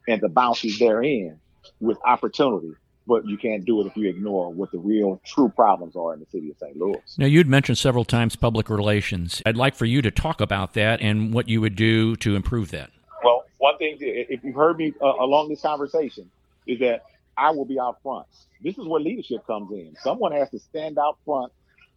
and 0.08 0.20
the 0.20 0.28
bounties 0.28 0.78
therein 0.78 1.38
with 1.80 1.98
opportunity. 2.04 2.72
But 3.08 3.24
you 3.24 3.36
can't 3.36 3.64
do 3.64 3.80
it 3.82 3.86
if 3.86 3.96
you 3.96 4.08
ignore 4.08 4.52
what 4.52 4.72
the 4.72 4.78
real 4.78 5.20
true 5.24 5.48
problems 5.48 5.94
are 5.94 6.12
in 6.12 6.18
the 6.18 6.26
city 6.26 6.50
of 6.50 6.56
St. 6.58 6.76
Louis. 6.76 6.98
Now, 7.16 7.26
you'd 7.26 7.46
mentioned 7.46 7.78
several 7.78 8.04
times 8.04 8.34
public 8.34 8.68
relations. 8.68 9.40
I'd 9.46 9.56
like 9.56 9.76
for 9.76 9.84
you 9.84 10.02
to 10.02 10.10
talk 10.10 10.40
about 10.40 10.74
that 10.74 11.00
and 11.00 11.32
what 11.32 11.48
you 11.48 11.60
would 11.60 11.76
do 11.76 12.16
to 12.16 12.34
improve 12.34 12.72
that. 12.72 12.90
Well, 13.22 13.44
one 13.58 13.78
thing, 13.78 13.98
if 14.00 14.42
you've 14.42 14.56
heard 14.56 14.76
me 14.76 14.92
uh, 15.00 15.06
along 15.06 15.50
this 15.50 15.62
conversation, 15.62 16.28
is 16.66 16.80
that 16.80 17.04
I 17.36 17.50
will 17.50 17.64
be 17.64 17.78
out 17.78 18.02
front. 18.02 18.26
This 18.62 18.76
is 18.76 18.86
where 18.86 19.00
leadership 19.00 19.46
comes 19.46 19.70
in. 19.70 19.94
Someone 20.02 20.32
has 20.32 20.50
to 20.50 20.58
stand 20.58 20.98
out 20.98 21.18
front 21.24 21.52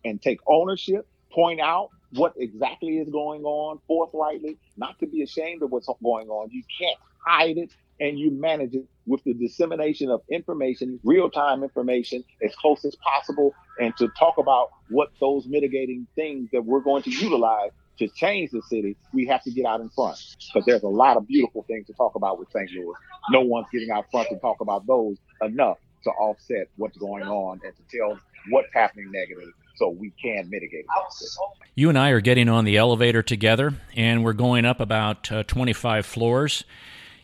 and 0.06 0.22
take 0.22 0.40
ownership, 0.46 1.08
point 1.32 1.60
out 1.60 1.90
what 2.12 2.34
exactly 2.38 2.98
is 2.98 3.10
going 3.10 3.44
on 3.44 3.80
forthrightly, 3.88 4.58
not 4.78 5.00
to 5.00 5.08
be 5.08 5.24
ashamed 5.24 5.64
of 5.64 5.72
what's 5.72 5.90
going 6.04 6.30
on. 6.30 6.50
You 6.52 6.64
can't 6.80 6.98
hide 7.26 7.58
it 7.58 7.72
and 8.00 8.18
you 8.18 8.32
manage 8.32 8.74
it 8.74 8.86
with 9.06 9.24
the 9.24 9.34
dissemination 9.34 10.10
of 10.10 10.22
information, 10.30 11.00
real 11.04 11.30
time 11.30 11.64
information, 11.64 12.24
as 12.44 12.56
close 12.56 12.86
as 12.86 12.96
possible, 12.98 13.54
and 13.80 13.96
to 13.98 14.08
talk 14.18 14.38
about 14.38 14.70
what 14.90 15.10
those 15.20 15.46
mitigating 15.48 16.08
things 16.16 16.50
that 16.52 16.64
we're 16.64 16.82
going 16.82 17.04
to 17.04 17.10
utilize 17.10 17.72
to 17.98 18.08
change 18.08 18.52
the 18.52 18.62
city, 18.70 18.96
we 19.14 19.26
have 19.26 19.44
to 19.44 19.52
get 19.52 19.66
out 19.66 19.82
in 19.82 19.90
front. 19.90 20.18
Because 20.54 20.66
there's 20.66 20.84
a 20.84 20.88
lot 20.88 21.18
of 21.18 21.28
beautiful 21.28 21.64
things 21.68 21.86
to 21.88 21.94
talk 21.94 22.16
about 22.16 22.40
with 22.40 22.50
St. 22.52 22.72
Louis. 22.72 22.96
No 23.30 23.42
one's 23.42 23.68
getting 23.72 23.92
out 23.92 24.06
front 24.10 24.30
to 24.30 24.38
talk 24.38 24.62
about 24.62 24.88
those 24.88 25.18
enough 25.42 25.78
to 26.04 26.10
offset 26.12 26.68
what's 26.78 26.98
going 26.98 27.24
on 27.24 27.60
and 27.64 27.74
to 27.76 27.98
tell 27.98 28.18
what's 28.50 28.74
happening 28.74 29.12
negatively 29.12 29.52
so 29.76 29.90
we 29.90 30.12
can 30.22 30.50
mitigate 30.50 30.86
it. 30.86 31.50
You 31.76 31.90
and 31.90 31.98
I 31.98 32.10
are 32.10 32.22
getting 32.22 32.50
on 32.50 32.66
the 32.66 32.78
elevator 32.78 33.22
together, 33.22 33.74
and 33.96 34.24
we're 34.24 34.34
going 34.34 34.66
up 34.66 34.80
about 34.80 35.32
uh, 35.32 35.44
25 35.44 36.06
floors. 36.06 36.64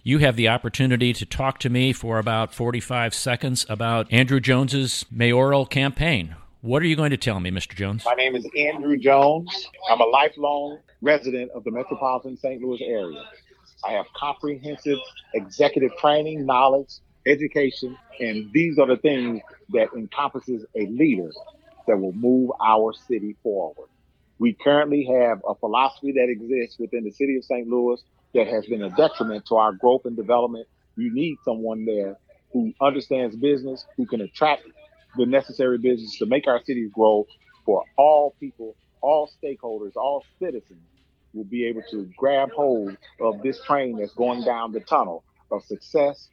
You 0.08 0.20
have 0.20 0.36
the 0.36 0.50
opportunity 0.50 1.14
to 1.14 1.26
talk 1.26 1.58
to 1.62 1.70
me 1.72 1.92
for 1.92 2.20
about 2.20 2.54
45 2.54 3.12
seconds 3.16 3.66
about 3.68 4.06
Andrew 4.14 4.40
Jones's 4.40 5.04
mayoral 5.10 5.66
campaign. 5.66 6.36
What 6.62 6.84
are 6.84 6.86
you 6.86 6.96
going 6.96 7.10
to 7.10 7.18
tell 7.18 7.40
me, 7.40 7.50
Mr. 7.50 7.74
Jones? 7.74 8.06
My 8.06 8.14
name 8.14 8.36
is 8.36 8.48
Andrew 8.56 8.98
Jones. 8.98 9.68
I'm 9.90 10.00
a 10.02 10.06
lifelong 10.06 10.78
resident 11.02 11.50
of 11.56 11.64
the 11.64 11.72
metropolitan 11.72 12.38
St. 12.38 12.62
Louis 12.62 12.84
area. 12.84 13.24
I 13.84 13.94
have 13.94 14.06
comprehensive 14.16 15.00
executive 15.34 15.98
training, 15.98 16.46
knowledge, 16.46 17.00
education, 17.26 17.98
and 18.20 18.54
these 18.54 18.78
are 18.78 18.86
the 18.86 18.98
things 18.98 19.42
that 19.70 19.88
encompasses 19.98 20.68
a 20.76 20.86
leader 20.86 21.32
that 21.88 21.98
will 21.98 22.14
move 22.14 22.52
our 22.64 22.94
city 23.08 23.38
forward. 23.42 23.90
We 24.38 24.54
currently 24.54 25.06
have 25.06 25.42
a 25.50 25.56
philosophy 25.56 26.12
that 26.12 26.30
exists 26.30 26.78
within 26.78 27.06
the 27.06 27.12
city 27.12 27.38
of 27.38 27.44
St. 27.44 27.68
Louis 27.68 28.00
that 28.36 28.48
has 28.48 28.66
been 28.68 28.84
a 28.84 28.92
detriment 28.92 29.46
to 29.48 29.58
our 29.58 29.74
growth 29.74 30.04
and 30.06 30.18
development. 30.18 30.68
You 30.98 31.14
need 31.14 31.38
someone 31.46 31.86
there 31.86 32.18
who 32.54 32.74
understands 32.82 33.36
business, 33.38 33.86
who 33.98 34.06
can 34.06 34.22
attract 34.22 34.64
the 35.18 35.26
necessary 35.26 35.80
business 35.80 36.18
to 36.20 36.28
make 36.28 36.48
our 36.48 36.62
cities 36.66 36.92
grow 36.94 37.26
for 37.66 37.84
all 37.98 38.36
people, 38.40 38.76
all 39.02 39.30
stakeholders, 39.44 39.94
all 39.98 40.24
citizens 40.42 40.82
will 41.34 41.46
be 41.46 41.68
able 41.68 41.84
to 41.92 42.10
grab 42.18 42.50
hold 42.56 42.98
of 43.22 43.42
this 43.44 43.60
train 43.64 43.98
that's 44.00 44.14
going 44.14 44.44
down 44.46 44.74
the 44.74 44.82
tunnel 44.82 45.26
of 45.52 45.64
success, 45.66 46.30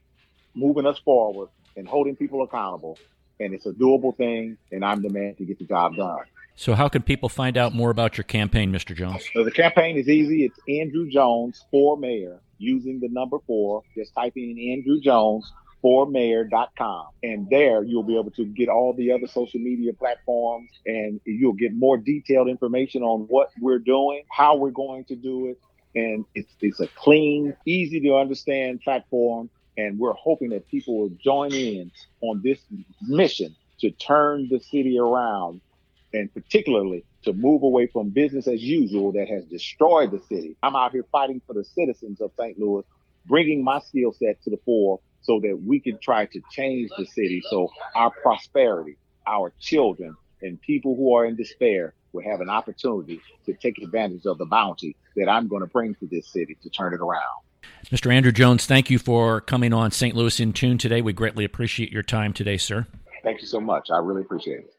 moving 0.57 0.87
us 0.87 0.99
forward 1.05 1.51
and 1.77 1.89
holding 1.89 2.17
people 2.17 2.43
accountable. 2.43 2.99
And 3.41 3.55
it's 3.55 3.67
a 3.67 3.73
doable 3.73 4.17
thing, 4.17 4.59
and 4.73 4.85
I'm 4.85 5.03
the 5.03 5.11
man 5.11 5.35
to 5.39 5.47
get 5.47 5.59
the 5.59 5.67
job 5.67 5.97
done. 5.97 6.19
So, 6.55 6.75
how 6.75 6.89
can 6.89 7.03
people 7.03 7.29
find 7.29 7.57
out 7.57 7.75
more 7.75 7.91
about 7.91 8.19
your 8.19 8.25
campaign, 8.25 8.73
Mr. 8.73 8.95
Jones? 8.95 9.25
So 9.33 9.43
the 9.43 9.51
campaign 9.51 9.97
is 9.97 10.09
easy. 10.09 10.45
It's 10.45 10.59
Andrew 10.69 11.09
Jones 11.09 11.65
for 11.71 11.97
mayor 11.97 12.41
using 12.59 13.01
the 13.01 13.09
number 13.09 13.39
four. 13.47 13.83
Just 13.97 14.15
type 14.15 14.35
in 14.37 14.59
Andrew 14.73 15.01
Jones 15.01 15.51
for 15.83 16.07
mayor.com. 16.07 17.09
And 17.23 17.49
there 17.51 17.83
you'll 17.83 18.05
be 18.05 18.19
able 18.19 18.31
to 18.33 18.45
get 18.45 18.69
all 18.69 18.95
the 18.95 19.13
other 19.13 19.27
social 19.27 19.61
media 19.61 19.93
platforms 19.93 20.71
and 20.87 21.21
you'll 21.25 21.55
get 21.55 21.75
more 21.75 21.99
detailed 21.99 22.49
information 22.49 23.03
on 23.03 23.23
what 23.23 23.51
we're 23.61 23.81
doing, 23.81 24.23
how 24.31 24.57
we're 24.57 24.71
going 24.71 25.05
to 25.07 25.17
do 25.17 25.49
it. 25.49 25.59
And 25.95 26.25
it's, 26.35 26.53
it's 26.61 26.81
a 26.81 26.87
clean, 26.87 27.55
easy 27.67 28.01
to 28.01 28.17
understand 28.17 28.81
platform. 28.83 29.51
And 29.77 29.99
we're 29.99 30.15
hoping 30.15 30.51
that 30.51 30.69
people 30.69 30.99
will 30.99 31.17
join 31.23 31.53
in 31.53 31.91
on 32.21 32.41
this 32.45 32.59
mission 33.03 33.57
to 33.81 33.91
turn 33.91 34.49
the 34.49 34.61
city 34.61 34.99
around 34.99 35.61
and 36.13 36.33
particularly 36.33 37.05
to 37.25 37.33
move 37.33 37.63
away 37.63 37.87
from 37.87 38.11
business 38.11 38.47
as 38.47 38.63
usual 38.63 39.13
that 39.13 39.29
has 39.29 39.45
destroyed 39.47 40.11
the 40.11 40.21
city. 40.29 40.57
I'm 40.63 40.77
out 40.77 40.93
here 40.93 41.07
fighting 41.11 41.41
for 41.47 41.55
the 41.55 41.65
citizens 41.65 42.21
of 42.21 42.33
St. 42.39 42.59
Louis, 42.59 42.85
bringing 43.27 43.63
my 43.65 43.81
skill 43.81 44.13
set 44.13 44.43
to 44.43 44.51
the 44.51 44.59
fore 44.65 45.01
so 45.23 45.41
that 45.41 45.61
we 45.65 45.81
can 45.81 45.99
try 46.03 46.27
to 46.27 46.41
change 46.51 46.91
the 46.99 47.07
city 47.07 47.43
so 47.49 47.69
our 47.95 48.11
prosperity, 48.11 48.97
our 49.27 49.53
children, 49.61 50.17
and 50.43 50.61
people 50.61 50.97
who 50.97 51.15
are 51.15 51.25
in 51.25 51.37
despair 51.37 51.95
will 52.13 52.25
have 52.25 52.41
an 52.41 52.51
opportunity 52.51 53.21
to 53.47 53.55
take 53.55 53.79
advantage 53.79 54.27
of 54.27 54.39
the 54.39 54.45
bounty 54.45 54.97
that 55.17 55.29
I'm 55.29 55.49
going 55.49 55.63
to 55.63 55.69
bring 55.69 55.95
to 55.97 56.07
this 56.11 56.31
city 56.33 56.57
to 56.63 56.71
turn 56.71 56.93
it 56.93 57.01
around. 57.01 57.23
Mr. 57.87 58.13
Andrew 58.13 58.33
Jones, 58.33 58.67
thank 58.67 58.91
you 58.91 58.99
for 58.99 59.41
coming 59.41 59.73
on 59.73 59.91
St. 59.93 60.15
Louis 60.15 60.39
in 60.41 60.53
Tune 60.53 60.79
today. 60.79 61.01
We 61.01 61.13
greatly 61.13 61.45
appreciate 61.45 61.93
your 61.93 62.03
time 62.03 62.33
today, 62.33 62.57
sir. 62.57 62.87
Thank 63.23 63.41
you 63.41 63.47
so 63.47 63.61
much. 63.61 63.91
I 63.91 63.99
really 63.99 64.23
appreciate 64.23 64.61
it. 64.61 64.75